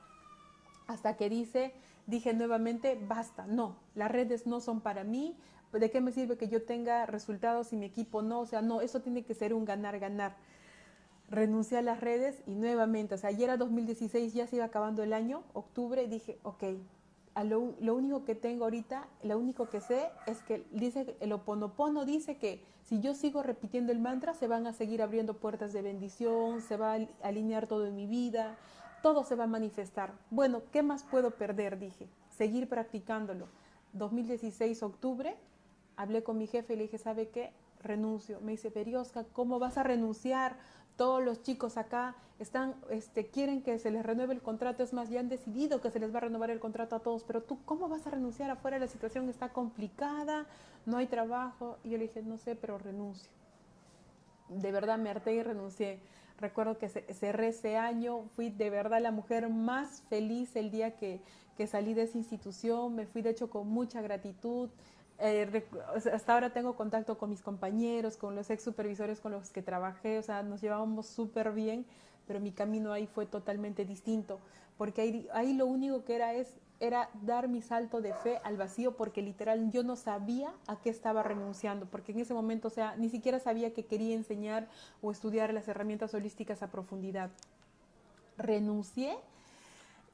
Hasta 0.87 1.17
que 1.17 1.29
dice, 1.29 1.73
dije 2.07 2.33
nuevamente, 2.35 2.99
basta, 3.09 3.47
no, 3.47 3.77
las 3.95 4.11
redes 4.11 4.47
no 4.47 4.61
son 4.61 4.81
para 4.81 5.03
mí, 5.03 5.37
¿de 5.73 5.91
qué 5.91 6.01
me 6.01 6.13
sirve 6.13 6.37
que 6.37 6.49
yo 6.49 6.63
tenga 6.63 7.07
resultados 7.07 7.73
y 7.73 7.77
mi 7.77 7.87
equipo 7.87 8.23
no? 8.23 8.41
O 8.41 8.47
sea, 8.47 8.63
no, 8.63 8.81
eso 8.81 9.01
tiene 9.01 9.25
que 9.25 9.35
ser 9.35 9.55
un 9.55 9.65
ganar-ganar 9.65 10.37
renuncié 11.29 11.79
a 11.79 11.83
las 11.83 12.01
redes 12.01 12.43
y 12.47 12.55
nuevamente, 12.55 13.15
o 13.15 13.19
sea, 13.19 13.31
ayer 13.31 13.45
era 13.45 13.57
2016, 13.57 14.35
ya 14.35 14.47
se 14.47 14.57
iba 14.57 14.67
acabando 14.67 15.03
el 15.03 15.13
año, 15.13 15.43
octubre, 15.53 16.07
dije, 16.07 16.39
ok, 16.43 16.65
a 17.35 17.45
lo, 17.45 17.75
lo, 17.81 17.95
único 17.95 18.25
que 18.25 18.35
tengo 18.35 18.65
ahorita, 18.65 19.09
lo 19.23 19.39
único 19.39 19.69
que 19.69 19.81
sé 19.81 20.09
es 20.27 20.43
que 20.43 20.65
dice, 20.71 21.17
el 21.21 21.33
oponopono 21.33 22.05
dice 22.05 22.37
que 22.37 22.63
si 22.85 23.01
yo 23.01 23.15
sigo 23.15 23.43
repitiendo 23.43 23.93
el 23.93 23.99
mantra, 23.99 24.35
se 24.35 24.47
van 24.47 24.67
a 24.67 24.73
seguir 24.73 25.03
abriendo 25.03 25.35
puertas 25.35 25.73
de 25.73 25.83
bendición, 25.83 26.61
se 26.61 26.77
va 26.77 26.95
a 26.95 27.09
alinear 27.23 27.67
todo 27.67 27.87
en 27.87 27.97
mi 27.97 28.07
vida, 28.07 28.57
todo 29.03 29.25
se 29.25 29.35
va 29.35 29.45
a 29.45 29.47
manifestar. 29.49 30.13
Bueno, 30.31 30.63
¿qué 30.71 30.83
más 30.83 31.03
puedo 31.03 31.33
perder? 31.33 31.79
Dije, 31.79 32.09
seguir 32.31 32.69
practicándolo. 32.69 33.49
2016, 33.95 34.83
octubre, 34.83 35.37
hablé 35.97 36.23
con 36.23 36.39
mi 36.39 36.47
jefe 36.47 36.75
y 36.75 36.77
le 36.77 36.83
dije, 36.85 36.99
¿sabe 36.99 37.29
qué? 37.29 37.53
Renuncio. 37.83 38.41
Me 38.41 38.53
dice, 38.53 38.71
Perioska, 38.71 39.25
¿cómo 39.33 39.59
vas 39.59 39.79
a 39.79 39.83
renunciar? 39.83 40.57
Todos 40.97 41.23
los 41.23 41.43
chicos 41.43 41.77
acá 41.77 42.15
están, 42.39 42.75
este, 42.91 43.27
quieren 43.27 43.63
que 43.63 43.79
se 43.79 43.91
les 43.91 44.05
renueve 44.05 44.35
el 44.35 44.43
contrato, 44.43 44.83
es 44.83 44.93
más, 44.93 45.09
ya 45.09 45.21
han 45.21 45.29
decidido 45.29 45.81
que 45.81 45.91
se 45.91 46.01
les 46.01 46.13
va 46.13 46.19
a 46.19 46.23
renovar 46.23 46.51
el 46.51 46.61
contrato 46.61 46.97
a 46.97 47.01
todos, 47.01 47.25
pero 47.25 47.43
tú, 47.43 47.59
¿cómo 47.65 47.89
vas 47.89 48.07
a 48.07 48.11
renunciar 48.11 48.51
afuera? 48.51 48.79
La 48.79 48.89
situación 48.89 49.29
está 49.29 49.51
complicada, 49.51 50.47
no 50.87 50.97
hay 50.97 51.07
trabajo. 51.07 51.79
Y 51.85 51.91
yo 51.91 51.99
le 51.99 52.05
dije, 52.05 52.23
no 52.23 52.39
sé, 52.39 52.57
pero 52.57 52.79
renuncio. 52.79 53.31
De 54.49 54.73
verdad 54.73 54.99
me 54.99 55.11
harté 55.11 55.35
y 55.35 55.43
renuncié. 55.43 56.01
Recuerdo 56.39 56.79
que 56.79 56.89
cerré 56.89 57.49
ese 57.49 57.77
año, 57.77 58.25
fui 58.35 58.51
de 58.51 58.69
verdad 58.69 59.01
la 59.01 59.13
mujer 59.13 59.49
más 59.49 60.03
feliz 60.09 60.57
el 60.57 60.71
día 60.71 60.97
que, 60.97 61.21
que 61.57 61.69
salí 61.69 61.95
de 61.95 62.03
esa 62.03 62.19
institución, 62.19 62.95
me 62.97 63.07
fui 63.07 63.23
de 63.23 63.31
hecho 63.31 63.49
con 63.49 63.69
mucha 63.69 64.03
gratitud, 64.03 64.69
eh, 65.19 65.65
hasta 66.13 66.35
ahora 66.35 66.53
tengo 66.53 66.75
contacto 66.75 67.17
con 67.19 67.31
mis 67.31 67.41
compañeros, 67.41 68.17
con 68.17 68.35
los 68.35 68.51
ex 68.51 68.63
supervisores 68.63 69.21
con 69.21 69.33
los 69.33 69.51
que 69.51 69.63
trabajé, 69.63 70.19
o 70.19 70.23
sea, 70.23 70.43
nos 70.43 70.61
llevábamos 70.61 71.07
súper 71.07 71.53
bien, 71.53 71.87
pero 72.27 72.41
mi 72.41 72.53
camino 72.53 72.93
ahí 72.93 73.07
fue 73.07 73.27
totalmente 73.27 73.85
distinto, 73.85 74.41
porque 74.77 75.03
ahí, 75.03 75.29
ahí 75.33 75.53
lo 75.53 75.67
único 75.67 76.05
que 76.05 76.17
era 76.17 76.35
es 76.35 76.49
era 76.81 77.09
dar 77.23 77.49
mi 77.49 77.63
salto 77.63 78.01
de 78.01 78.13
fe 78.13 78.41
al 78.45 78.57
vacío 78.57 78.97
porque 78.97 79.23
literal 79.23 79.71
yo 79.71 79.83
no 79.83 79.97
sabía 79.97 80.53
a 80.67 80.77
qué 80.77 80.91
estaba 80.91 81.23
renunciando, 81.23 81.87
porque 81.87 82.13
en 82.13 82.21
ese 82.21 82.35
momento, 82.35 82.69
o 82.69 82.71
sea, 82.71 82.97
ni 82.97 83.09
siquiera 83.09 83.39
sabía 83.39 83.73
que 83.73 83.85
quería 83.85 84.15
enseñar 84.15 84.69
o 85.03 85.11
estudiar 85.11 85.53
las 85.55 85.69
herramientas 85.69 86.15
holísticas 86.15 86.63
a 86.63 86.71
profundidad. 86.71 87.31
Renuncié 88.37 89.17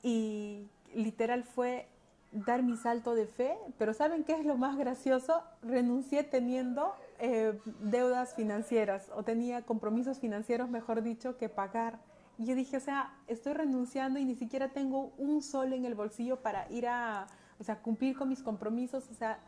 y 0.02 0.66
literal 0.94 1.44
fue 1.44 1.86
dar 2.32 2.62
mi 2.62 2.76
salto 2.76 3.14
de 3.14 3.26
fe, 3.26 3.56
pero 3.78 3.92
¿saben 3.92 4.24
qué 4.24 4.34
es 4.34 4.44
lo 4.44 4.56
más 4.56 4.76
gracioso? 4.76 5.42
Renuncié 5.62 6.22
teniendo 6.22 6.94
eh, 7.18 7.58
deudas 7.80 8.34
financieras 8.34 9.10
o 9.14 9.24
tenía 9.24 9.62
compromisos 9.62 10.18
financieros, 10.18 10.70
mejor 10.70 11.02
dicho, 11.02 11.36
que 11.36 11.48
pagar. 11.48 11.98
Y 12.38 12.46
yo 12.46 12.54
dije, 12.54 12.76
o 12.76 12.80
sea, 12.80 13.14
estoy 13.26 13.52
renunciando 13.52 14.18
y 14.18 14.24
ni 14.24 14.34
siquiera 14.34 14.68
tengo 14.68 15.12
un 15.18 15.42
sol 15.42 15.72
en 15.72 15.84
el 15.84 15.94
bolsillo 15.94 16.40
para 16.40 16.70
ir 16.70 16.86
a, 16.86 17.26
o 17.58 17.64
sea, 17.64 17.82
cumplir 17.82 18.16
con 18.16 18.28
mis 18.28 18.42
compromisos, 18.42 19.08
o 19.10 19.14
sea, 19.14 19.40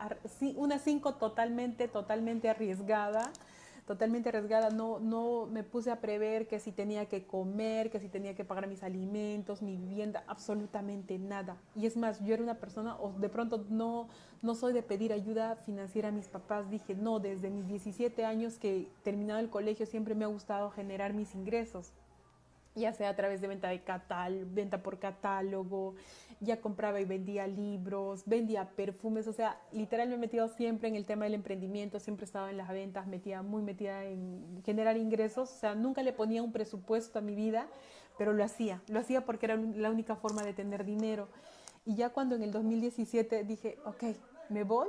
una 0.55 0.77
cinco 0.77 1.15
totalmente, 1.15 1.87
totalmente 1.87 2.49
arriesgada 2.49 3.31
totalmente 3.85 4.29
arriesgada, 4.29 4.69
no, 4.69 4.99
no 4.99 5.45
me 5.45 5.63
puse 5.63 5.91
a 5.91 5.99
prever 5.99 6.47
que 6.47 6.59
si 6.59 6.71
tenía 6.71 7.07
que 7.07 7.25
comer, 7.25 7.89
que 7.89 7.99
si 7.99 8.07
tenía 8.07 8.35
que 8.35 8.45
pagar 8.45 8.67
mis 8.67 8.83
alimentos, 8.83 9.61
mi 9.61 9.77
vivienda, 9.77 10.23
absolutamente 10.27 11.17
nada. 11.19 11.57
Y 11.75 11.85
es 11.85 11.97
más, 11.97 12.23
yo 12.23 12.33
era 12.33 12.43
una 12.43 12.59
persona, 12.59 12.95
o 12.97 13.11
de 13.19 13.29
pronto 13.29 13.65
no, 13.69 14.07
no 14.41 14.55
soy 14.55 14.73
de 14.73 14.83
pedir 14.83 15.11
ayuda 15.13 15.55
financiera 15.57 16.09
a 16.09 16.11
mis 16.11 16.27
papás, 16.27 16.69
dije, 16.69 16.95
no, 16.95 17.19
desde 17.19 17.49
mis 17.49 17.67
17 17.67 18.25
años 18.25 18.57
que 18.57 18.89
terminado 19.03 19.39
el 19.39 19.49
colegio 19.49 19.85
siempre 19.85 20.15
me 20.15 20.25
ha 20.25 20.29
gustado 20.29 20.71
generar 20.71 21.13
mis 21.13 21.35
ingresos 21.35 21.93
ya 22.75 22.93
sea 22.93 23.09
a 23.09 23.15
través 23.15 23.41
de 23.41 23.47
venta 23.47 23.69
de 23.69 23.83
catal, 23.83 24.45
venta 24.45 24.81
por 24.81 24.99
catálogo, 24.99 25.95
ya 26.39 26.59
compraba 26.59 26.99
y 26.99 27.05
vendía 27.05 27.47
libros, 27.47 28.23
vendía 28.25 28.69
perfumes, 28.69 29.27
o 29.27 29.33
sea, 29.33 29.59
literal 29.71 30.09
me 30.09 30.15
he 30.15 30.17
metido 30.17 30.47
siempre 30.49 30.89
en 30.89 30.95
el 30.95 31.05
tema 31.05 31.25
del 31.25 31.35
emprendimiento, 31.35 31.99
siempre 31.99 32.23
he 32.23 32.27
estado 32.27 32.49
en 32.49 32.57
las 32.57 32.69
ventas, 32.69 33.07
metida, 33.07 33.41
muy 33.41 33.61
metida 33.61 34.03
en 34.05 34.61
generar 34.65 34.97
ingresos, 34.97 35.51
o 35.51 35.59
sea, 35.59 35.75
nunca 35.75 36.03
le 36.03 36.13
ponía 36.13 36.43
un 36.43 36.51
presupuesto 36.51 37.19
a 37.19 37.21
mi 37.21 37.35
vida, 37.35 37.67
pero 38.17 38.33
lo 38.33 38.43
hacía, 38.43 38.81
lo 38.87 38.99
hacía 38.99 39.25
porque 39.25 39.45
era 39.45 39.55
la 39.55 39.89
única 39.89 40.15
forma 40.15 40.43
de 40.43 40.53
tener 40.53 40.85
dinero. 40.85 41.29
Y 41.85 41.95
ya 41.95 42.09
cuando 42.09 42.35
en 42.35 42.43
el 42.43 42.51
2017 42.51 43.43
dije, 43.43 43.77
ok, 43.85 44.03
me 44.49 44.63
voy, 44.63 44.87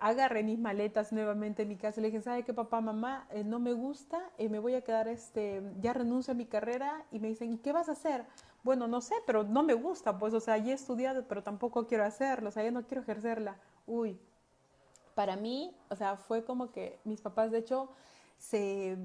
agarré 0.00 0.42
mis 0.42 0.58
maletas 0.58 1.12
nuevamente 1.12 1.62
en 1.62 1.68
mi 1.68 1.76
casa. 1.76 2.00
Le 2.00 2.08
dije, 2.08 2.22
¿sabe 2.22 2.42
qué, 2.42 2.54
papá, 2.54 2.80
mamá? 2.80 3.26
Eh, 3.30 3.44
no 3.44 3.60
me 3.60 3.72
gusta, 3.72 4.18
eh, 4.38 4.48
me 4.48 4.58
voy 4.58 4.74
a 4.74 4.80
quedar, 4.80 5.06
este, 5.08 5.62
ya 5.80 5.92
renuncio 5.92 6.32
a 6.32 6.34
mi 6.34 6.46
carrera. 6.46 7.04
Y 7.12 7.20
me 7.20 7.28
dicen, 7.28 7.52
¿y 7.52 7.58
qué 7.58 7.72
vas 7.72 7.88
a 7.88 7.92
hacer? 7.92 8.24
Bueno, 8.62 8.88
no 8.88 9.00
sé, 9.00 9.14
pero 9.26 9.44
no 9.44 9.62
me 9.62 9.74
gusta, 9.74 10.18
pues, 10.18 10.34
o 10.34 10.40
sea, 10.40 10.56
ya 10.58 10.72
he 10.72 10.74
estudiado, 10.74 11.26
pero 11.28 11.42
tampoco 11.42 11.86
quiero 11.86 12.04
hacerlo, 12.04 12.48
o 12.48 12.52
sea, 12.52 12.64
ya 12.64 12.70
no 12.70 12.86
quiero 12.86 13.02
ejercerla. 13.02 13.56
Uy, 13.86 14.18
para 15.14 15.36
mí, 15.36 15.74
o 15.88 15.96
sea, 15.96 16.16
fue 16.16 16.44
como 16.44 16.72
que 16.72 16.98
mis 17.04 17.20
papás, 17.20 17.50
de 17.50 17.58
hecho, 17.58 17.90
se, 18.38 18.96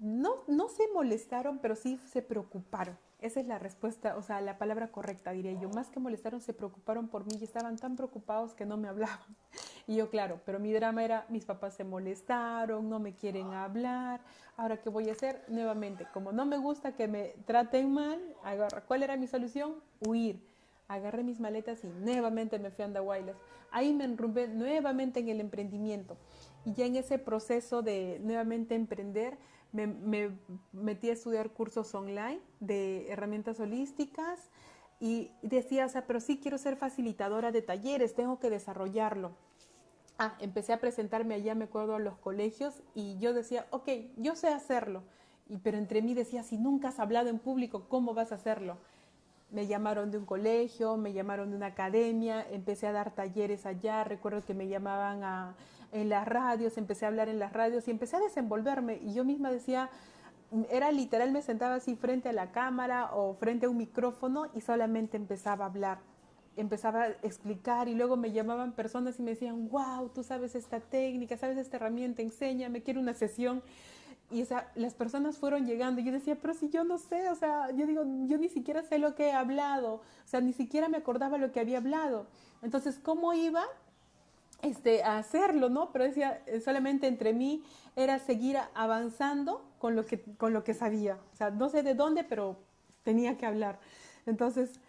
no, 0.00 0.34
no 0.48 0.68
se 0.68 0.88
molestaron, 0.92 1.58
pero 1.58 1.74
sí 1.76 1.98
se 2.10 2.22
preocuparon. 2.22 2.98
Esa 3.20 3.38
es 3.38 3.46
la 3.46 3.58
respuesta, 3.60 4.16
o 4.16 4.22
sea, 4.22 4.40
la 4.40 4.58
palabra 4.58 4.90
correcta, 4.90 5.30
diría 5.30 5.52
yo. 5.52 5.68
Más 5.68 5.88
que 5.90 6.00
molestaron, 6.00 6.40
se 6.40 6.52
preocuparon 6.52 7.06
por 7.08 7.24
mí 7.24 7.38
y 7.40 7.44
estaban 7.44 7.76
tan 7.76 7.94
preocupados 7.94 8.54
que 8.54 8.66
no 8.66 8.76
me 8.76 8.88
hablaban. 8.88 9.36
Y 9.86 9.96
yo, 9.96 10.10
claro, 10.10 10.40
pero 10.44 10.58
mi 10.58 10.72
drama 10.72 11.04
era, 11.04 11.26
mis 11.28 11.44
papás 11.44 11.74
se 11.74 11.84
molestaron, 11.84 12.88
no 12.88 12.98
me 12.98 13.14
quieren 13.14 13.52
hablar. 13.52 14.20
Ahora, 14.56 14.80
¿qué 14.80 14.90
voy 14.90 15.08
a 15.08 15.12
hacer? 15.12 15.44
Nuevamente, 15.48 16.06
como 16.12 16.32
no 16.32 16.46
me 16.46 16.58
gusta 16.58 16.94
que 16.94 17.08
me 17.08 17.34
traten 17.46 17.92
mal, 17.92 18.20
agarra. 18.44 18.82
¿Cuál 18.82 19.02
era 19.02 19.16
mi 19.16 19.26
solución? 19.26 19.74
Huir. 20.06 20.40
Agarré 20.88 21.22
mis 21.22 21.40
maletas 21.40 21.84
y 21.84 21.86
nuevamente 21.86 22.58
me 22.58 22.70
fui 22.70 22.82
a 22.82 22.86
Andahuaylas. 22.86 23.36
Ahí 23.70 23.94
me 23.94 24.04
enrumbé 24.04 24.48
nuevamente 24.48 25.20
en 25.20 25.28
el 25.30 25.40
emprendimiento. 25.40 26.16
Y 26.64 26.74
ya 26.74 26.84
en 26.86 26.96
ese 26.96 27.18
proceso 27.18 27.82
de 27.82 28.20
nuevamente 28.22 28.74
emprender, 28.74 29.38
me, 29.72 30.30
metí 30.72 31.08
a 31.08 31.14
estudiar 31.14 31.50
cursos 31.50 31.94
online 31.94 32.40
de 32.60 33.10
herramientas 33.10 33.58
holísticas 33.58 34.50
y 35.00 35.30
decía, 35.42 35.86
o 35.86 35.88
sea, 35.88 36.06
pero 36.06 36.20
sí 36.20 36.38
quiero 36.38 36.58
ser 36.58 36.76
facilitadora 36.76 37.50
de 37.50 37.62
talleres, 37.62 38.14
tengo 38.14 38.38
que 38.38 38.50
desarrollarlo. 38.50 39.32
Ah, 40.24 40.36
empecé 40.38 40.72
a 40.72 40.78
presentarme 40.78 41.34
allá, 41.34 41.56
me 41.56 41.64
acuerdo, 41.64 41.96
a 41.96 41.98
los 41.98 42.16
colegios 42.16 42.80
y 42.94 43.18
yo 43.18 43.34
decía, 43.34 43.66
ok, 43.70 43.88
yo 44.18 44.36
sé 44.36 44.46
hacerlo. 44.46 45.02
Y, 45.48 45.56
pero 45.56 45.78
entre 45.78 46.00
mí 46.00 46.14
decía, 46.14 46.44
si 46.44 46.58
nunca 46.58 46.90
has 46.90 47.00
hablado 47.00 47.28
en 47.28 47.40
público, 47.40 47.86
¿cómo 47.88 48.14
vas 48.14 48.30
a 48.30 48.36
hacerlo? 48.36 48.76
Me 49.50 49.66
llamaron 49.66 50.12
de 50.12 50.18
un 50.18 50.24
colegio, 50.24 50.96
me 50.96 51.12
llamaron 51.12 51.50
de 51.50 51.56
una 51.56 51.66
academia, 51.66 52.46
empecé 52.52 52.86
a 52.86 52.92
dar 52.92 53.12
talleres 53.16 53.66
allá, 53.66 54.04
recuerdo 54.04 54.44
que 54.44 54.54
me 54.54 54.68
llamaban 54.68 55.56
en 55.90 56.08
las 56.08 56.28
radios, 56.28 56.78
empecé 56.78 57.04
a 57.04 57.08
hablar 57.08 57.28
en 57.28 57.40
las 57.40 57.52
radios 57.52 57.88
y 57.88 57.90
empecé 57.90 58.14
a 58.14 58.20
desenvolverme 58.20 59.00
y 59.02 59.14
yo 59.14 59.24
misma 59.24 59.50
decía, 59.50 59.90
era 60.70 60.92
literal, 60.92 61.32
me 61.32 61.42
sentaba 61.42 61.74
así 61.74 61.96
frente 61.96 62.28
a 62.28 62.32
la 62.32 62.52
cámara 62.52 63.10
o 63.12 63.34
frente 63.34 63.66
a 63.66 63.70
un 63.70 63.76
micrófono 63.76 64.46
y 64.54 64.60
solamente 64.60 65.16
empezaba 65.16 65.64
a 65.64 65.68
hablar, 65.68 65.98
empezaba 66.56 67.04
a 67.04 67.08
explicar 67.22 67.88
y 67.88 67.94
luego 67.94 68.16
me 68.16 68.32
llamaban 68.32 68.72
personas 68.72 69.18
y 69.18 69.22
me 69.22 69.32
decían, 69.32 69.68
wow, 69.68 70.08
tú 70.10 70.22
sabes 70.22 70.54
esta 70.54 70.80
técnica, 70.80 71.36
sabes 71.36 71.58
esta 71.58 71.76
herramienta, 71.76 72.22
enséñame, 72.22 72.82
quiero 72.82 73.00
una 73.00 73.14
sesión. 73.14 73.62
Y 74.30 74.42
o 74.42 74.46
sea, 74.46 74.70
las 74.74 74.94
personas 74.94 75.38
fueron 75.38 75.66
llegando 75.66 76.00
y 76.00 76.04
yo 76.04 76.12
decía, 76.12 76.36
pero 76.40 76.54
si 76.54 76.70
yo 76.70 76.84
no 76.84 76.98
sé, 76.98 77.28
o 77.28 77.34
sea, 77.34 77.70
yo 77.72 77.86
digo, 77.86 78.02
yo 78.26 78.38
ni 78.38 78.48
siquiera 78.48 78.82
sé 78.82 78.98
lo 78.98 79.14
que 79.14 79.28
he 79.28 79.32
hablado, 79.32 79.94
o 79.94 80.26
sea, 80.26 80.40
ni 80.40 80.52
siquiera 80.52 80.88
me 80.88 80.96
acordaba 80.96 81.36
lo 81.38 81.52
que 81.52 81.60
había 81.60 81.78
hablado. 81.78 82.26
Entonces, 82.62 82.98
¿cómo 83.02 83.34
iba? 83.34 83.64
este, 84.62 85.02
a 85.02 85.18
hacerlo, 85.18 85.68
¿no? 85.68 85.92
Pero 85.92 86.04
decía, 86.04 86.40
eh, 86.46 86.60
solamente 86.60 87.08
entre 87.08 87.34
mí 87.34 87.62
era 87.96 88.18
seguir 88.18 88.56
avanzando 88.74 89.64
con 89.78 89.96
lo, 89.96 90.06
que, 90.06 90.22
con 90.38 90.52
lo 90.52 90.64
que 90.64 90.72
sabía. 90.72 91.18
O 91.32 91.36
sea, 91.36 91.50
no 91.50 91.68
sé 91.68 91.82
de 91.82 91.94
dónde, 91.94 92.24
pero 92.24 92.56
tenía 93.02 93.36
que 93.36 93.44
hablar. 93.44 93.80
Entonces, 94.24 94.80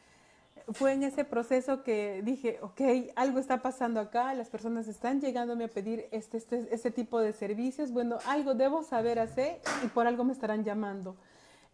fue 0.71 0.93
en 0.93 1.03
ese 1.03 1.25
proceso 1.25 1.83
que 1.83 2.21
dije, 2.23 2.59
ok, 2.61 2.81
algo 3.15 3.39
está 3.39 3.61
pasando 3.61 3.99
acá, 3.99 4.33
las 4.33 4.49
personas 4.49 4.87
están 4.87 5.21
llegándome 5.21 5.65
a 5.65 5.67
pedir 5.67 6.07
este, 6.11 6.37
este, 6.37 6.67
este 6.71 6.91
tipo 6.91 7.19
de 7.19 7.33
servicios, 7.33 7.91
bueno, 7.91 8.17
algo 8.27 8.53
debo 8.53 8.83
saber 8.83 9.19
hacer 9.19 9.59
y 9.83 9.87
por 9.87 10.07
algo 10.07 10.23
me 10.23 10.33
estarán 10.33 10.63
llamando. 10.63 11.15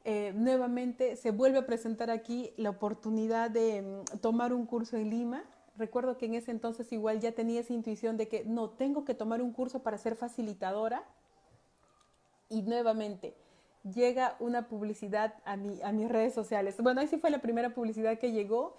Eh, 0.05 0.33
nuevamente 0.35 1.15
se 1.17 1.31
vuelve 1.31 1.59
a 1.59 1.65
presentar 1.65 2.09
aquí 2.09 2.53
la 2.57 2.69
oportunidad 2.69 3.51
de 3.51 3.81
mm, 3.81 4.17
tomar 4.19 4.53
un 4.53 4.65
curso 4.65 4.97
en 4.97 5.09
Lima, 5.09 5.43
recuerdo 5.79 6.17
que 6.17 6.25
en 6.25 6.35
ese 6.35 6.51
entonces 6.51 6.91
igual 6.91 7.19
ya 7.19 7.31
tenía 7.31 7.61
esa 7.61 7.73
intuición 7.73 8.17
de 8.17 8.27
que 8.27 8.43
no, 8.43 8.69
tengo 8.69 9.05
que 9.05 9.15
tomar 9.15 9.41
un 9.41 9.53
curso 9.53 9.81
para 9.81 9.97
ser 9.97 10.15
facilitadora. 10.15 11.03
Y 12.49 12.63
nuevamente, 12.63 13.35
llega 13.83 14.35
una 14.39 14.67
publicidad 14.67 15.35
a, 15.45 15.57
mi, 15.57 15.81
a 15.81 15.91
mis 15.91 16.09
redes 16.09 16.33
sociales. 16.33 16.75
Bueno, 16.81 17.01
ahí 17.01 17.07
sí 17.07 17.17
fue 17.17 17.29
la 17.29 17.39
primera 17.39 17.73
publicidad 17.73 18.19
que 18.19 18.31
llegó 18.31 18.75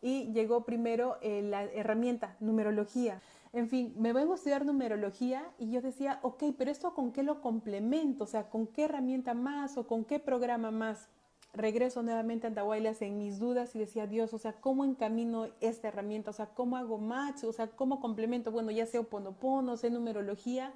y 0.00 0.32
llegó 0.32 0.64
primero 0.64 1.16
eh, 1.22 1.42
la 1.42 1.64
herramienta, 1.64 2.36
numerología. 2.40 3.22
En 3.52 3.68
fin, 3.68 3.94
me 3.96 4.12
vengo 4.12 4.32
a 4.32 4.36
estudiar 4.36 4.66
numerología 4.66 5.48
y 5.58 5.70
yo 5.70 5.80
decía, 5.80 6.18
ok, 6.22 6.44
pero 6.58 6.70
esto 6.70 6.92
con 6.92 7.12
qué 7.12 7.22
lo 7.22 7.40
complemento, 7.40 8.24
o 8.24 8.26
sea, 8.26 8.50
con 8.50 8.66
qué 8.66 8.84
herramienta 8.84 9.32
más 9.32 9.78
o 9.78 9.86
con 9.86 10.04
qué 10.04 10.18
programa 10.18 10.70
más 10.70 11.08
regreso 11.54 12.02
nuevamente 12.02 12.46
a 12.46 12.48
Andahuaylas 12.48 13.00
en 13.00 13.16
mis 13.16 13.38
dudas 13.38 13.74
y 13.76 13.78
decía, 13.78 14.06
Dios, 14.06 14.34
o 14.34 14.38
sea, 14.38 14.52
¿cómo 14.54 14.84
encamino 14.84 15.48
esta 15.60 15.88
herramienta? 15.88 16.30
O 16.30 16.34
sea, 16.34 16.46
¿cómo 16.46 16.76
hago 16.76 16.98
match? 16.98 17.44
O 17.44 17.52
sea, 17.52 17.68
¿cómo 17.68 18.00
complemento? 18.00 18.50
Bueno, 18.50 18.70
ya 18.72 18.86
sé 18.86 18.98
Oponopono, 18.98 19.76
sé 19.76 19.88
numerología. 19.88 20.72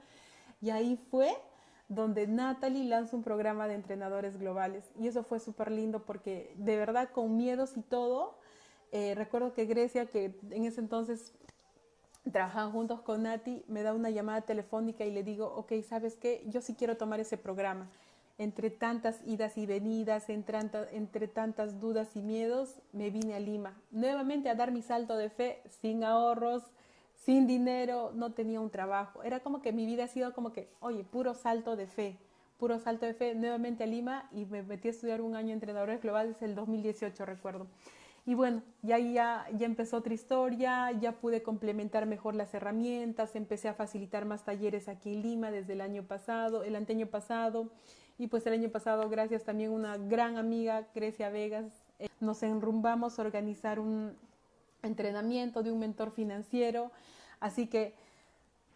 Y 0.61 0.71
ahí 0.71 0.97
fue 1.11 1.37
donde 1.88 2.27
Natalie 2.27 2.85
lanza 2.85 3.16
un 3.16 3.22
programa 3.22 3.66
de 3.66 3.74
entrenadores 3.74 4.38
globales. 4.38 4.85
Y 4.98 5.09
eso 5.09 5.22
fue 5.22 5.40
súper 5.40 5.70
lindo 5.70 6.05
porque 6.05 6.55
de 6.57 6.77
verdad 6.77 7.11
con 7.11 7.37
miedos 7.37 7.77
y 7.77 7.83
todo, 7.83 8.38
eh, 8.92 9.14
recuerdo 9.14 9.55
que 9.55 9.66
Grecia, 9.66 10.07
que 10.07 10.35
en 10.51 10.64
ese 10.64 10.81
entonces 10.81 11.35
trabajaban 12.31 12.72
juntos 12.72 13.01
con 13.01 13.22
Nati, 13.22 13.64
me 13.68 13.83
da 13.83 13.94
una 13.94 14.11
llamada 14.11 14.42
telefónica 14.42 15.05
y 15.05 15.11
le 15.11 15.22
digo, 15.22 15.46
ok, 15.55 15.72
¿sabes 15.87 16.16
qué? 16.16 16.44
Yo 16.46 16.61
sí 16.61 16.74
quiero 16.74 16.96
tomar 16.96 17.20
ese 17.20 17.38
programa 17.38 17.88
entre 18.38 18.70
tantas 18.70 19.20
idas 19.27 19.59
y 19.59 19.66
venidas, 19.66 20.31
entre, 20.31 21.29
tantas 21.29 21.81
dudas 21.81 22.14
y 22.14 22.22
miedos, 22.22 22.77
me 22.92 23.11
vine 23.11 23.35
a 23.35 23.40
Lima. 23.40 23.77
Nuevamente 23.90 24.48
a 24.48 24.55
dar 24.55 24.70
mi 24.70 24.81
salto 24.81 25.16
de 25.16 25.29
fe, 25.29 25.61
sin 25.81 26.05
ahorros, 26.05 26.62
sin 27.18 27.46
dinero, 27.46 28.12
no 28.14 28.33
tenía 28.33 28.61
un 28.61 28.70
trabajo. 28.70 29.22
Era 29.22 29.40
como 29.40 29.61
que 29.61 29.72
mi 29.72 29.87
vida 29.87 30.04
ha 30.04 30.09
sido 30.09 30.33
como 30.33 30.52
que, 30.52 30.70
oye, 30.81 31.04
puro 31.04 31.35
salto 31.35 31.76
de 31.76 31.87
fe, 31.87 32.16
puro 32.59 32.78
salto 32.78 33.07
de 33.07 33.14
fe, 33.14 33.35
nuevamente 33.35 33.85
a 33.85 33.87
Lima 33.87 34.28
y 34.33 34.46
me 34.46 34.62
metí 34.62 34.88
a 34.88 34.92
estudiar 34.92 35.20
un 35.20 35.37
año 35.37 35.52
entrenadores 35.52 36.00
globales, 36.00 36.40
el 36.42 36.54
2018 36.54 37.26
recuerdo. 37.26 37.66
Y 38.24 38.35
bueno, 38.35 38.62
ya 38.83 38.98
ya, 38.98 39.46
ya 39.54 39.64
empezó 39.64 39.96
otra 39.96 40.12
historia, 40.12 40.92
ya 40.92 41.12
pude 41.12 41.42
complementar 41.42 42.04
mejor 42.04 42.35
las 42.35 42.52
herramientas, 42.52 43.35
empecé 43.35 43.68
a 43.68 43.74
facilitar 43.74 44.26
más 44.26 44.44
talleres 44.44 44.88
aquí 44.88 45.14
en 45.14 45.22
Lima 45.22 45.50
desde 45.50 45.72
el 45.72 45.81
año 45.81 46.02
pasado, 46.02 46.62
el 46.62 46.76
año 46.76 47.07
pasado. 47.07 47.70
Y 48.18 48.26
pues 48.26 48.46
el 48.46 48.52
año 48.52 48.68
pasado, 48.68 49.09
gracias 49.09 49.44
también 49.44 49.70
a 49.70 49.74
una 49.74 49.96
gran 49.96 50.37
amiga, 50.37 50.87
Grecia 50.94 51.31
Vegas, 51.31 51.72
eh, 51.98 52.09
nos 52.20 52.42
enrumbamos 52.42 53.18
a 53.18 53.22
organizar 53.22 53.78
un 53.78 54.14
entrenamiento 54.83 55.62
de 55.62 55.73
un 55.73 55.79
mentor 55.79 56.11
financiero. 56.11 56.91
Así 57.41 57.67
que 57.67 57.95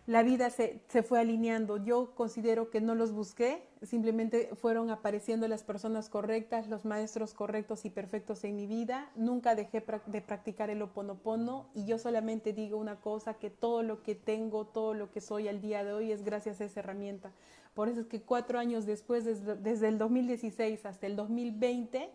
la 0.07 0.25
vida 0.25 0.51
se, 0.51 0.81
se, 0.89 1.05
fue 1.05 1.21
alineando. 1.21 1.77
Yo 1.77 2.15
considero 2.17 2.71
que 2.71 2.81
no 2.81 2.97
los 2.97 3.13
busqué, 3.13 3.63
simplemente 3.83 4.51
fueron 4.55 4.91
apareciendo 4.91 5.47
las 5.47 5.63
personas 5.63 6.09
correctas, 6.09 6.67
los 6.67 6.85
maestros 6.85 7.35
correctos 7.35 7.85
y 7.85 7.91
perfectos 7.91 8.43
en 8.43 8.57
mi 8.57 8.67
vida. 8.67 9.11
Nunca 9.15 9.55
dejé 9.55 9.85
de 10.07 10.21
practicar 10.21 10.71
el 10.71 10.83
oponopono 10.83 11.69
y 11.73 11.85
yo 11.85 11.99
solamente 11.99 12.53
digo 12.53 12.79
una 12.79 12.97
cosa, 12.97 13.35
que 13.35 13.49
todo 13.49 13.85
lo 13.85 14.03
que 14.03 14.17
tengo, 14.17 14.67
todo 14.67 14.93
lo 14.93 15.13
que 15.13 15.21
soy 15.21 15.47
al 15.47 15.61
día 15.61 15.85
de 15.85 15.93
hoy 15.93 16.11
es 16.11 16.25
gracias 16.25 16.61
a 16.61 16.65
esa 16.65 16.81
herramienta. 16.81 17.31
Por 17.75 17.89
eso 17.89 18.01
es 18.01 18.07
que 18.07 18.21
cuatro 18.21 18.59
años 18.59 18.87
después, 18.87 19.25
desde, 19.25 19.55
desde 19.55 19.87
el 19.87 19.99
2016 19.99 20.85
hasta 20.85 21.07
el 21.07 21.15
2020, 21.15 22.11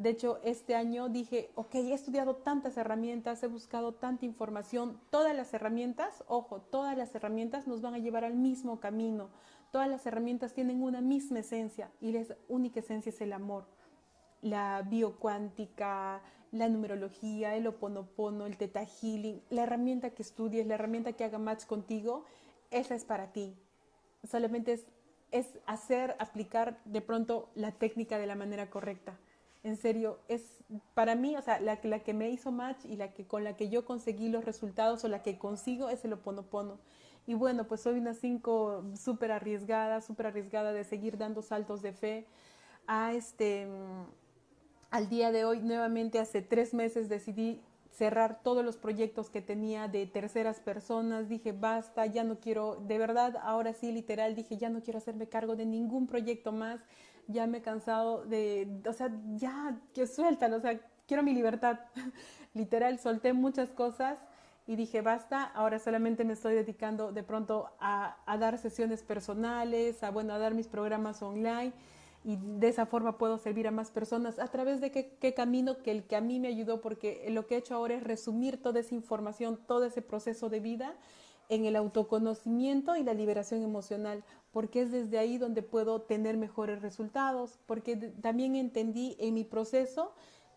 de 0.00 0.08
hecho, 0.08 0.40
este 0.44 0.74
año 0.74 1.10
dije, 1.10 1.50
ok, 1.56 1.74
he 1.74 1.92
estudiado 1.92 2.36
tantas 2.36 2.78
herramientas, 2.78 3.42
he 3.42 3.48
buscado 3.48 3.92
tanta 3.92 4.24
información, 4.24 4.98
todas 5.10 5.36
las 5.36 5.52
herramientas, 5.52 6.24
ojo, 6.26 6.62
todas 6.62 6.96
las 6.96 7.14
herramientas 7.14 7.66
nos 7.66 7.82
van 7.82 7.92
a 7.92 7.98
llevar 7.98 8.24
al 8.24 8.34
mismo 8.34 8.80
camino, 8.80 9.28
todas 9.70 9.88
las 9.88 10.06
herramientas 10.06 10.54
tienen 10.54 10.82
una 10.82 11.02
misma 11.02 11.40
esencia 11.40 11.90
y 12.00 12.12
la 12.12 12.24
única 12.48 12.80
esencia 12.80 13.10
es 13.10 13.20
el 13.20 13.34
amor. 13.34 13.66
La 14.40 14.80
biocuántica, 14.88 16.22
la 16.50 16.70
numerología, 16.70 17.54
el 17.54 17.66
oponopono, 17.66 18.46
el 18.46 18.56
teta 18.56 18.86
healing, 18.86 19.42
la 19.50 19.64
herramienta 19.64 20.14
que 20.14 20.22
estudies, 20.22 20.66
la 20.66 20.76
herramienta 20.76 21.12
que 21.12 21.24
haga 21.24 21.38
match 21.38 21.66
contigo, 21.66 22.24
esa 22.70 22.94
es 22.94 23.04
para 23.04 23.34
ti. 23.34 23.54
Solamente 24.24 24.72
es, 24.72 24.86
es 25.30 25.58
hacer, 25.66 26.16
aplicar 26.18 26.80
de 26.86 27.02
pronto 27.02 27.50
la 27.54 27.72
técnica 27.72 28.16
de 28.16 28.26
la 28.26 28.34
manera 28.34 28.70
correcta 28.70 29.18
en 29.62 29.76
serio, 29.76 30.18
es 30.28 30.42
para 30.94 31.14
mí, 31.14 31.36
o 31.36 31.42
sea, 31.42 31.60
la, 31.60 31.76
que 31.78 32.14
me 32.14 32.30
hizo 32.30 32.50
match 32.50 32.84
y 32.84 32.96
la 32.96 33.12
que 33.12 33.26
con 33.26 33.44
la 33.44 33.56
que 33.56 33.68
yo 33.68 33.84
conseguí 33.84 34.28
los 34.28 34.44
resultados 34.44 35.04
o 35.04 35.08
la 35.08 35.22
que 35.22 35.38
consigo 35.38 35.88
es 35.88 36.04
el 36.04 36.12
oponopono. 36.14 36.78
Y 37.26 37.34
bueno, 37.34 37.66
pues 37.66 37.82
soy 37.82 37.98
una 37.98 38.14
cinco 38.14 38.84
súper 38.96 39.32
arriesgada, 39.32 40.00
súper 40.00 40.26
arriesgada 40.26 40.72
de 40.72 40.84
seguir 40.84 41.18
dando 41.18 41.42
saltos 41.42 41.82
de 41.82 41.92
fe. 41.92 42.26
A 42.86 43.12
este, 43.12 43.68
al 44.90 45.08
día 45.08 45.30
de 45.30 45.44
hoy, 45.44 45.60
nuevamente 45.60 46.18
hace 46.18 46.40
tres 46.40 46.72
meses 46.72 47.08
decidí 47.08 47.60
cerrar 47.92 48.42
todos 48.42 48.64
los 48.64 48.76
proyectos 48.76 49.28
que 49.28 49.42
tenía 49.42 49.88
de 49.88 50.06
terceras 50.06 50.60
personas. 50.60 51.28
Dije, 51.28 51.52
basta, 51.52 52.06
ya 52.06 52.24
no 52.24 52.40
quiero, 52.40 52.76
de 52.76 52.98
verdad, 52.98 53.36
ahora 53.42 53.74
sí, 53.74 53.92
literal, 53.92 54.34
dije, 54.34 54.56
ya 54.56 54.70
no 54.70 54.82
quiero 54.82 54.98
hacerme 54.98 55.28
cargo 55.28 55.54
de 55.56 55.66
ningún 55.66 56.06
proyecto 56.06 56.50
más 56.52 56.80
ya 57.30 57.46
me 57.46 57.58
he 57.58 57.62
cansado 57.62 58.24
de, 58.24 58.68
o 58.88 58.92
sea, 58.92 59.10
ya, 59.36 59.78
que 59.94 60.06
sueltan, 60.06 60.52
o 60.54 60.60
sea, 60.60 60.80
quiero 61.06 61.22
mi 61.22 61.34
libertad. 61.34 61.80
Literal, 62.54 62.98
solté 62.98 63.32
muchas 63.32 63.70
cosas 63.70 64.18
y 64.66 64.76
dije, 64.76 65.02
basta, 65.02 65.44
ahora 65.44 65.78
solamente 65.78 66.24
me 66.24 66.34
estoy 66.34 66.54
dedicando 66.54 67.12
de 67.12 67.22
pronto 67.22 67.70
a, 67.80 68.16
dar 68.38 68.58
sesiones 68.58 69.02
personales, 69.02 70.02
a, 70.02 70.10
bueno, 70.10 70.34
a 70.34 70.38
dar 70.38 70.54
mis 70.54 70.68
programas 70.68 71.22
online 71.22 71.72
y 72.22 72.36
de 72.36 72.68
esa 72.68 72.86
forma 72.86 73.18
puedo 73.18 73.38
servir 73.38 73.66
a 73.66 73.70
más 73.70 73.90
personas. 73.90 74.38
¿A 74.38 74.46
través 74.48 74.80
de 74.80 74.90
qué, 74.90 75.16
qué, 75.20 75.34
camino? 75.34 75.82
Que 75.82 75.90
el 75.90 76.04
que 76.04 76.16
a 76.16 76.20
mí 76.20 76.38
me 76.38 76.48
ayudó, 76.48 76.80
porque 76.80 77.26
lo 77.30 77.46
que 77.46 77.54
he 77.56 77.58
hecho 77.58 77.74
ahora 77.74 77.94
es 77.94 78.04
resumir 78.04 78.62
toda 78.62 78.80
esa 78.80 78.94
información, 78.94 79.58
todo 79.66 79.84
ese 79.84 80.02
proceso 80.02 80.48
de 80.48 80.60
vida 80.60 80.94
en 81.50 81.64
el 81.64 81.76
autoconocimiento 81.76 82.96
y 82.96 83.02
la 83.02 83.12
liberación 83.12 83.62
emocional, 83.62 84.22
porque 84.52 84.82
es 84.82 84.90
desde 84.90 85.18
ahí 85.18 85.38
donde 85.38 85.62
puedo 85.62 86.02
tener 86.02 86.36
mejores 86.36 86.82
resultados, 86.82 87.58
porque 87.66 87.96
también 87.96 88.56
entendí 88.56 89.16
en 89.18 89.34
mi 89.34 89.44
proceso 89.44 90.12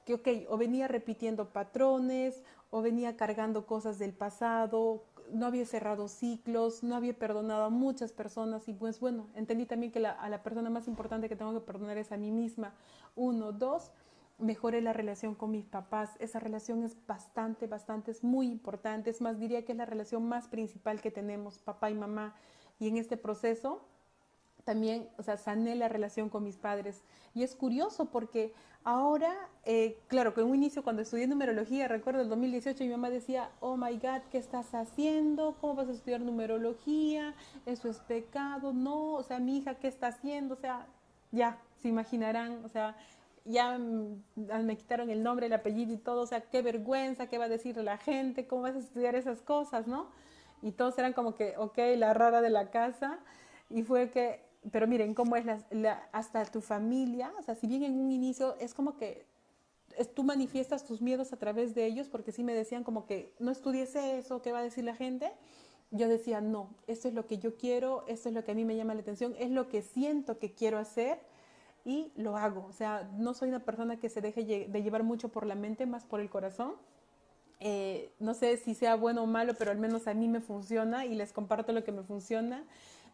que, 0.05 0.15
ok, 0.15 0.27
o 0.49 0.57
venía 0.57 0.87
repitiendo 0.87 1.53
patrones, 1.53 2.43
o 2.69 2.81
venía 2.81 3.15
cargando 3.15 3.65
cosas 3.65 3.99
del 3.99 4.13
pasado, 4.13 5.05
no 5.31 5.45
había 5.45 5.65
cerrado 5.65 6.07
ciclos, 6.07 6.83
no 6.83 6.95
había 6.95 7.17
perdonado 7.17 7.63
a 7.65 7.69
muchas 7.69 8.11
personas 8.11 8.67
y 8.67 8.73
pues 8.73 8.99
bueno, 8.99 9.27
entendí 9.35 9.65
también 9.65 9.91
que 9.91 10.05
a 10.05 10.29
la 10.29 10.43
persona 10.43 10.69
más 10.69 10.87
importante 10.87 11.29
que 11.29 11.35
tengo 11.35 11.53
que 11.53 11.65
perdonar 11.65 11.97
es 11.97 12.11
a 12.11 12.17
mí 12.17 12.31
misma. 12.31 12.73
Uno, 13.15 13.51
dos, 13.51 13.91
mejoré 14.37 14.81
la 14.81 14.93
relación 14.93 15.35
con 15.35 15.51
mis 15.51 15.65
papás. 15.65 16.11
Esa 16.19 16.39
relación 16.39 16.83
es 16.83 16.97
bastante, 17.05 17.67
bastante, 17.67 18.11
es 18.11 18.23
muy 18.23 18.47
importante. 18.47 19.09
Es 19.09 19.21
más, 19.21 19.39
diría 19.39 19.65
que 19.65 19.71
es 19.71 19.77
la 19.77 19.85
relación 19.85 20.27
más 20.27 20.47
principal 20.47 21.01
que 21.01 21.11
tenemos, 21.11 21.59
papá 21.59 21.89
y 21.89 21.95
mamá. 21.95 22.35
Y 22.83 22.89
en 22.89 22.97
este 22.97 23.15
proceso 23.15 23.81
también, 24.65 25.07
o 25.17 25.23
sea, 25.23 25.37
sané 25.37 25.73
la 25.75 25.87
relación 25.87 26.29
con 26.29 26.43
mis 26.43 26.57
padres. 26.57 27.01
Y 27.33 27.43
es 27.43 27.55
curioso 27.55 28.07
porque 28.07 28.53
ahora, 28.83 29.33
eh, 29.63 29.97
claro, 30.07 30.33
que 30.33 30.41
en 30.41 30.47
un 30.47 30.55
inicio 30.55 30.83
cuando 30.83 31.01
estudié 31.01 31.27
numerología, 31.27 31.87
recuerdo 31.87 32.21
el 32.21 32.27
2018, 32.27 32.83
mi 32.83 32.89
mamá 32.89 33.09
decía, 33.09 33.51
oh 33.61 33.77
my 33.77 33.93
God, 33.93 34.21
¿qué 34.31 34.37
estás 34.37 34.73
haciendo? 34.73 35.55
¿Cómo 35.61 35.75
vas 35.75 35.87
a 35.87 35.93
estudiar 35.93 36.19
numerología? 36.19 37.33
Eso 37.65 37.89
es 37.89 37.99
pecado. 37.99 38.73
No, 38.73 39.13
o 39.13 39.23
sea, 39.23 39.39
mi 39.39 39.59
hija, 39.59 39.75
¿qué 39.75 39.87
está 39.87 40.07
haciendo? 40.07 40.55
O 40.55 40.57
sea, 40.57 40.85
ya, 41.31 41.57
se 41.81 41.87
imaginarán, 41.87 42.65
o 42.65 42.69
sea, 42.69 42.97
ya 43.45 43.77
me 43.77 44.77
quitaron 44.77 45.09
el 45.09 45.23
nombre, 45.23 45.45
el 45.45 45.53
apellido 45.53 45.93
y 45.93 45.97
todo, 45.97 46.21
o 46.21 46.27
sea, 46.27 46.41
qué 46.41 46.61
vergüenza, 46.61 47.27
qué 47.27 47.37
va 47.37 47.45
a 47.45 47.49
decir 47.49 47.77
la 47.77 47.97
gente, 47.97 48.45
cómo 48.45 48.63
vas 48.63 48.75
a 48.75 48.79
estudiar 48.79 49.15
esas 49.15 49.41
cosas, 49.41 49.87
¿no? 49.87 50.07
Y 50.63 50.71
todos 50.71 50.97
eran 50.97 51.13
como 51.13 51.35
que, 51.35 51.55
ok, 51.57 51.77
la 51.97 52.13
rara 52.13 52.41
de 52.41 52.49
la 52.49 52.71
casa, 52.71 53.19
y 53.69 53.83
fue 53.83 54.09
que, 54.09 54.39
pero 54.71 54.87
miren 54.87 55.13
cómo 55.13 55.35
es 55.35 55.45
la, 55.71 56.09
hasta 56.13 56.45
tu 56.45 56.61
familia, 56.61 57.33
o 57.37 57.43
sea, 57.43 57.53
si 57.53 57.67
bien 57.67 57.83
en 57.83 57.99
un 57.99 58.11
inicio 58.11 58.55
es 58.59 58.73
como 58.73 58.97
que 58.97 59.25
tú 60.15 60.23
manifiestas 60.23 60.85
tus 60.85 61.01
miedos 61.01 61.33
a 61.33 61.37
través 61.37 61.75
de 61.75 61.85
ellos, 61.85 62.07
porque 62.07 62.31
sí 62.31 62.43
me 62.43 62.53
decían 62.53 62.85
como 62.85 63.05
que 63.05 63.33
no 63.39 63.51
estudies 63.51 63.93
eso, 63.95 64.41
¿qué 64.41 64.53
va 64.53 64.59
a 64.59 64.63
decir 64.63 64.85
la 64.85 64.95
gente? 64.95 65.31
Yo 65.91 66.07
decía, 66.07 66.39
no, 66.39 66.69
esto 66.87 67.09
es 67.09 67.13
lo 67.13 67.27
que 67.27 67.37
yo 67.37 67.57
quiero, 67.57 68.05
esto 68.07 68.29
es 68.29 68.35
lo 68.35 68.43
que 68.45 68.51
a 68.51 68.55
mí 68.55 68.63
me 68.63 68.77
llama 68.77 68.95
la 68.95 69.01
atención, 69.01 69.35
es 69.37 69.51
lo 69.51 69.67
que 69.67 69.81
siento 69.81 70.39
que 70.39 70.53
quiero 70.53 70.79
hacer 70.79 71.19
y 71.83 72.13
lo 72.15 72.37
hago. 72.37 72.65
O 72.65 72.71
sea, 72.71 73.07
no 73.17 73.33
soy 73.33 73.49
una 73.49 73.59
persona 73.59 73.99
que 73.99 74.09
se 74.09 74.21
deje 74.21 74.45
de 74.45 74.81
llevar 74.81 75.03
mucho 75.03 75.29
por 75.29 75.45
la 75.45 75.55
mente, 75.55 75.85
más 75.85 76.05
por 76.05 76.21
el 76.21 76.29
corazón. 76.29 76.75
Eh, 77.59 78.13
no 78.19 78.33
sé 78.33 78.57
si 78.57 78.75
sea 78.75 78.95
bueno 78.95 79.23
o 79.23 79.25
malo, 79.25 79.53
pero 79.57 79.71
al 79.71 79.77
menos 79.77 80.07
a 80.07 80.13
mí 80.13 80.27
me 80.27 80.41
funciona 80.41 81.05
y 81.05 81.15
les 81.15 81.31
comparto 81.31 81.71
lo 81.71 81.83
que 81.83 81.91
me 81.91 82.03
funciona. 82.03 82.63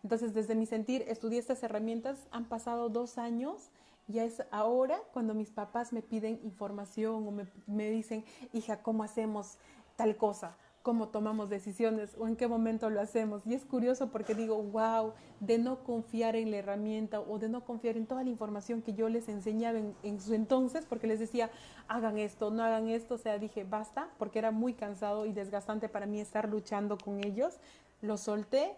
Entonces, 0.03 0.33
desde 0.33 0.55
mi 0.55 0.65
sentir, 0.65 1.03
estudié 1.07 1.39
estas 1.39 1.61
herramientas, 1.63 2.27
han 2.31 2.45
pasado 2.45 2.89
dos 2.89 3.17
años, 3.17 3.69
ya 4.07 4.23
es 4.23 4.43
ahora 4.49 4.99
cuando 5.13 5.33
mis 5.33 5.51
papás 5.51 5.93
me 5.93 6.01
piden 6.01 6.39
información 6.43 7.27
o 7.27 7.31
me, 7.31 7.45
me 7.67 7.89
dicen, 7.89 8.25
hija, 8.53 8.81
¿cómo 8.81 9.03
hacemos 9.03 9.57
tal 9.95 10.17
cosa? 10.17 10.57
Cómo 10.81 11.09
tomamos 11.09 11.49
decisiones 11.49 12.15
o 12.17 12.27
en 12.27 12.35
qué 12.35 12.47
momento 12.47 12.89
lo 12.89 13.01
hacemos. 13.01 13.45
Y 13.45 13.53
es 13.53 13.65
curioso 13.65 14.09
porque 14.11 14.35
digo, 14.35 14.61
wow, 14.61 15.13
de 15.39 15.57
no 15.57 15.83
confiar 15.83 16.35
en 16.35 16.51
la 16.51 16.57
herramienta 16.57 17.19
o 17.19 17.39
de 17.39 17.49
no 17.49 17.65
confiar 17.65 17.97
en 17.97 18.05
toda 18.05 18.23
la 18.23 18.29
información 18.29 18.81
que 18.81 18.93
yo 18.93 19.09
les 19.09 19.29
enseñaba 19.29 19.79
en, 20.03 20.21
su 20.21 20.33
entonces, 20.33 20.85
porque 20.85 21.07
les 21.07 21.19
decía, 21.19 21.49
hagan 21.87 22.17
esto, 22.17 22.51
no 22.51 22.63
hagan 22.63 22.89
esto. 22.89 23.15
O 23.15 23.17
sea, 23.17 23.37
dije, 23.37 23.63
basta, 23.63 24.09
porque 24.17 24.39
era 24.39 24.51
muy 24.51 24.73
cansado 24.73 25.25
y 25.25 25.33
desgastante 25.33 25.89
para 25.89 26.05
mí 26.05 26.19
estar 26.19 26.49
luchando 26.49 26.97
con 26.97 27.23
ellos. 27.23 27.57
Lo 28.01 28.17
solté 28.17 28.75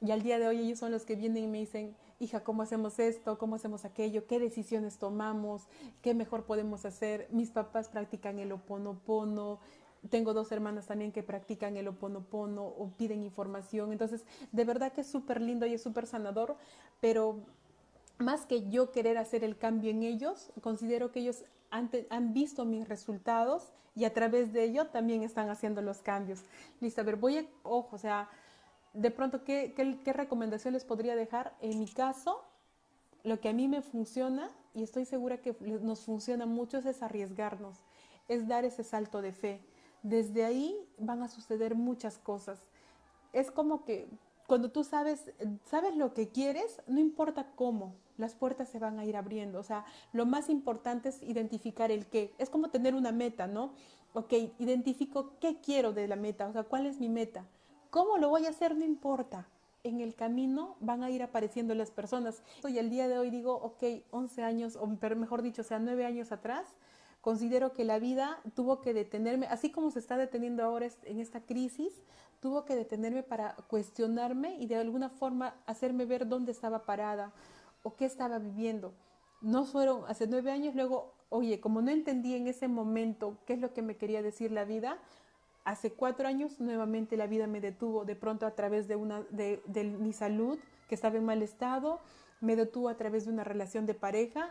y 0.00 0.10
al 0.10 0.22
día 0.22 0.38
de 0.38 0.48
hoy 0.48 0.58
ellos 0.58 0.78
son 0.78 0.90
los 0.90 1.04
que 1.04 1.14
vienen 1.14 1.44
y 1.44 1.48
me 1.48 1.58
dicen, 1.58 1.94
hija, 2.18 2.42
¿cómo 2.42 2.62
hacemos 2.62 2.98
esto? 2.98 3.38
¿Cómo 3.38 3.56
hacemos 3.56 3.84
aquello? 3.84 4.26
¿Qué 4.26 4.40
decisiones 4.40 4.98
tomamos? 4.98 5.68
¿Qué 6.02 6.14
mejor 6.14 6.44
podemos 6.44 6.84
hacer? 6.84 7.28
Mis 7.30 7.50
papás 7.50 7.88
practican 7.88 8.38
el 8.38 8.52
oponopono, 8.52 9.60
tengo 10.10 10.34
dos 10.34 10.50
hermanas 10.52 10.86
también 10.86 11.12
que 11.12 11.22
practican 11.22 11.76
el 11.76 11.88
oponopono 11.88 12.64
o 12.64 12.90
piden 12.96 13.22
información. 13.22 13.92
Entonces, 13.92 14.24
de 14.50 14.64
verdad 14.64 14.92
que 14.92 15.02
es 15.02 15.06
súper 15.06 15.40
lindo 15.40 15.66
y 15.66 15.74
es 15.74 15.82
súper 15.82 16.06
sanador, 16.06 16.56
pero 17.00 17.40
más 18.18 18.46
que 18.46 18.68
yo 18.68 18.90
querer 18.90 19.18
hacer 19.18 19.44
el 19.44 19.56
cambio 19.56 19.90
en 19.90 20.02
ellos, 20.02 20.50
considero 20.60 21.12
que 21.12 21.20
ellos 21.20 21.44
han, 21.70 21.90
han, 22.10 22.32
visto 22.34 22.64
mis 22.64 22.88
resultados 22.88 23.72
y 23.94 24.04
a 24.04 24.12
través 24.12 24.52
de 24.52 24.64
ello 24.64 24.86
también 24.88 25.22
están 25.22 25.50
haciendo 25.50 25.82
los 25.82 26.02
cambios. 26.02 26.40
Listo, 26.80 27.00
a 27.00 27.04
ver, 27.04 27.16
voy 27.16 27.38
a, 27.38 27.46
ojo, 27.62 27.96
o 27.96 27.98
sea, 27.98 28.28
de 28.92 29.10
pronto, 29.10 29.44
¿qué, 29.44 29.72
qué, 29.74 29.98
qué 30.04 30.12
recomendación 30.12 30.74
les 30.74 30.84
podría 30.84 31.16
dejar? 31.16 31.54
En 31.60 31.78
mi 31.78 31.86
caso, 31.86 32.44
lo 33.22 33.40
que 33.40 33.48
a 33.48 33.52
mí 33.52 33.68
me 33.68 33.82
funciona, 33.82 34.50
y 34.74 34.82
estoy 34.82 35.04
segura 35.04 35.38
que 35.38 35.56
nos 35.60 36.00
funciona 36.00 36.44
mucho, 36.44 36.78
es 36.78 37.02
arriesgarnos, 37.02 37.78
es 38.28 38.48
dar 38.48 38.64
ese 38.64 38.84
salto 38.84 39.22
de 39.22 39.32
fe 39.32 39.60
desde 40.02 40.44
ahí 40.44 40.76
van 40.98 41.22
a 41.22 41.28
suceder 41.28 41.74
muchas 41.74 42.18
cosas. 42.18 42.66
Es 43.32 43.50
como 43.50 43.84
que 43.84 44.08
cuando 44.46 44.70
tú 44.70 44.84
sabes, 44.84 45.32
sabes 45.64 45.96
lo 45.96 46.12
que 46.12 46.28
quieres, 46.28 46.82
no 46.86 47.00
importa 47.00 47.52
cómo, 47.54 47.94
las 48.18 48.34
puertas 48.34 48.68
se 48.68 48.78
van 48.78 48.98
a 48.98 49.04
ir 49.04 49.16
abriendo. 49.16 49.58
O 49.58 49.62
sea, 49.62 49.84
lo 50.12 50.26
más 50.26 50.50
importante 50.50 51.08
es 51.08 51.22
identificar 51.22 51.90
el 51.90 52.06
qué. 52.06 52.34
Es 52.38 52.50
como 52.50 52.68
tener 52.68 52.94
una 52.94 53.12
meta, 53.12 53.46
¿no? 53.46 53.72
Ok, 54.12 54.32
identifico 54.58 55.38
qué 55.40 55.60
quiero 55.60 55.92
de 55.92 56.06
la 56.06 56.16
meta, 56.16 56.48
o 56.48 56.52
sea, 56.52 56.64
cuál 56.64 56.86
es 56.86 57.00
mi 57.00 57.08
meta. 57.08 57.46
¿Cómo 57.90 58.18
lo 58.18 58.28
voy 58.28 58.46
a 58.46 58.50
hacer? 58.50 58.76
No 58.76 58.84
importa. 58.84 59.48
En 59.84 60.00
el 60.00 60.14
camino 60.14 60.76
van 60.80 61.02
a 61.02 61.10
ir 61.10 61.22
apareciendo 61.22 61.74
las 61.74 61.90
personas. 61.90 62.42
Y 62.68 62.78
el 62.78 62.90
día 62.90 63.08
de 63.08 63.18
hoy 63.18 63.30
digo, 63.30 63.54
ok, 63.54 64.04
11 64.10 64.42
años, 64.42 64.76
o 64.76 64.86
mejor 64.86 65.42
dicho, 65.42 65.62
o 65.62 65.64
sea, 65.64 65.78
9 65.78 66.04
años 66.04 66.30
atrás, 66.30 66.74
considero 67.22 67.72
que 67.72 67.84
la 67.84 67.98
vida 67.98 68.40
tuvo 68.54 68.82
que 68.82 68.92
detenerme, 68.92 69.46
así 69.46 69.70
como 69.70 69.90
se 69.90 70.00
está 70.00 70.18
deteniendo 70.18 70.62
ahora 70.62 70.88
en 71.04 71.20
esta 71.20 71.40
crisis, 71.40 72.02
tuvo 72.40 72.64
que 72.64 72.74
detenerme 72.74 73.22
para 73.22 73.54
cuestionarme 73.68 74.56
y 74.58 74.66
de 74.66 74.76
alguna 74.76 75.08
forma 75.08 75.54
hacerme 75.64 76.04
ver 76.04 76.28
dónde 76.28 76.50
estaba 76.52 76.84
parada 76.84 77.32
o 77.84 77.94
qué 77.94 78.04
estaba 78.04 78.40
viviendo. 78.40 78.92
No 79.40 79.64
fueron 79.64 80.02
hace 80.08 80.26
nueve 80.26 80.50
años, 80.50 80.74
luego, 80.74 81.14
oye, 81.30 81.60
como 81.60 81.80
no 81.80 81.92
entendí 81.92 82.34
en 82.34 82.48
ese 82.48 82.66
momento 82.66 83.38
qué 83.46 83.54
es 83.54 83.60
lo 83.60 83.72
que 83.72 83.82
me 83.82 83.96
quería 83.96 84.20
decir 84.20 84.50
la 84.50 84.64
vida, 84.64 84.98
hace 85.64 85.92
cuatro 85.92 86.26
años 86.26 86.58
nuevamente 86.58 87.16
la 87.16 87.28
vida 87.28 87.46
me 87.46 87.60
detuvo 87.60 88.04
de 88.04 88.16
pronto 88.16 88.46
a 88.46 88.56
través 88.56 88.88
de, 88.88 88.96
una, 88.96 89.22
de, 89.30 89.62
mi 89.98 90.12
salud, 90.12 90.58
que 90.88 90.96
estaba 90.96 91.16
en 91.16 91.24
mal 91.24 91.40
estado, 91.42 92.00
me 92.40 92.56
detuvo 92.56 92.88
a 92.88 92.96
través 92.96 93.26
de 93.26 93.32
una 93.32 93.44
relación 93.44 93.86
de 93.86 93.94
pareja, 93.94 94.50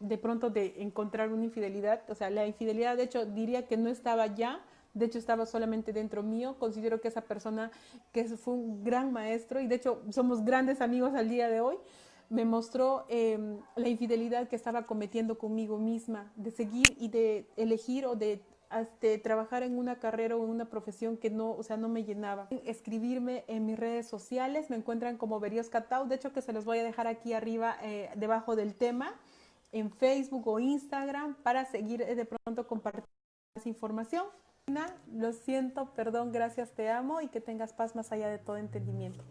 de 0.00 0.18
pronto 0.18 0.50
de 0.50 0.74
encontrar 0.78 1.32
una 1.32 1.44
infidelidad, 1.44 2.02
o 2.08 2.14
sea, 2.14 2.30
la 2.30 2.46
infidelidad 2.46 2.96
de 2.96 3.04
hecho 3.04 3.26
diría 3.26 3.66
que 3.66 3.76
no 3.76 3.88
estaba 3.88 4.26
ya, 4.26 4.60
de 4.94 5.06
hecho 5.06 5.18
estaba 5.18 5.46
solamente 5.46 5.92
dentro 5.92 6.22
mío, 6.22 6.56
considero 6.58 7.00
que 7.00 7.08
esa 7.08 7.22
persona 7.22 7.70
que 8.12 8.24
fue 8.24 8.54
un 8.54 8.84
gran 8.84 9.12
maestro 9.12 9.60
y 9.60 9.66
de 9.66 9.74
hecho 9.74 10.02
somos 10.10 10.44
grandes 10.44 10.80
amigos 10.80 11.14
al 11.14 11.28
día 11.28 11.48
de 11.48 11.60
hoy, 11.60 11.76
me 12.30 12.44
mostró 12.44 13.06
em, 13.08 13.58
la 13.74 13.88
infidelidad 13.88 14.48
que 14.48 14.56
estaba 14.56 14.86
cometiendo 14.86 15.38
conmigo 15.38 15.78
misma, 15.78 16.30
de 16.36 16.50
seguir 16.50 16.86
y 16.98 17.08
de 17.08 17.46
elegir 17.56 18.06
o 18.06 18.16
de 18.16 18.42
trabajar 19.22 19.62
en 19.62 19.78
una 19.78 19.98
carrera 19.98 20.36
o 20.36 20.44
en 20.44 20.50
una 20.50 20.66
profesión 20.66 21.16
que 21.16 21.30
no, 21.30 21.52
o 21.52 21.62
sea, 21.62 21.78
no 21.78 21.88
me 21.88 22.04
llenaba. 22.04 22.48
Escribirme 22.66 23.44
en 23.46 23.64
mis 23.64 23.78
redes 23.78 24.06
sociales, 24.06 24.68
me 24.68 24.76
encuentran 24.76 25.16
como 25.16 25.40
Berios 25.40 25.70
Catau, 25.70 26.06
de 26.06 26.16
hecho 26.16 26.34
que 26.34 26.42
se 26.42 26.52
los 26.52 26.66
voy 26.66 26.78
a 26.78 26.84
dejar 26.84 27.06
aquí 27.06 27.32
arriba, 27.32 27.78
eh, 27.82 28.10
debajo 28.14 28.56
del 28.56 28.74
tema 28.74 29.14
en 29.72 29.90
Facebook 29.90 30.46
o 30.48 30.58
Instagram 30.58 31.36
para 31.42 31.64
seguir 31.64 32.02
eh, 32.02 32.14
de 32.14 32.24
pronto 32.24 32.66
compartiendo 32.66 33.08
esa 33.56 33.68
información. 33.68 34.26
Lo 35.10 35.32
siento, 35.32 35.94
perdón, 35.94 36.30
gracias, 36.30 36.72
te 36.72 36.90
amo 36.90 37.22
y 37.22 37.28
que 37.28 37.40
tengas 37.40 37.72
paz 37.72 37.96
más 37.96 38.12
allá 38.12 38.28
de 38.28 38.38
todo 38.38 38.58
entendimiento. 38.58 39.24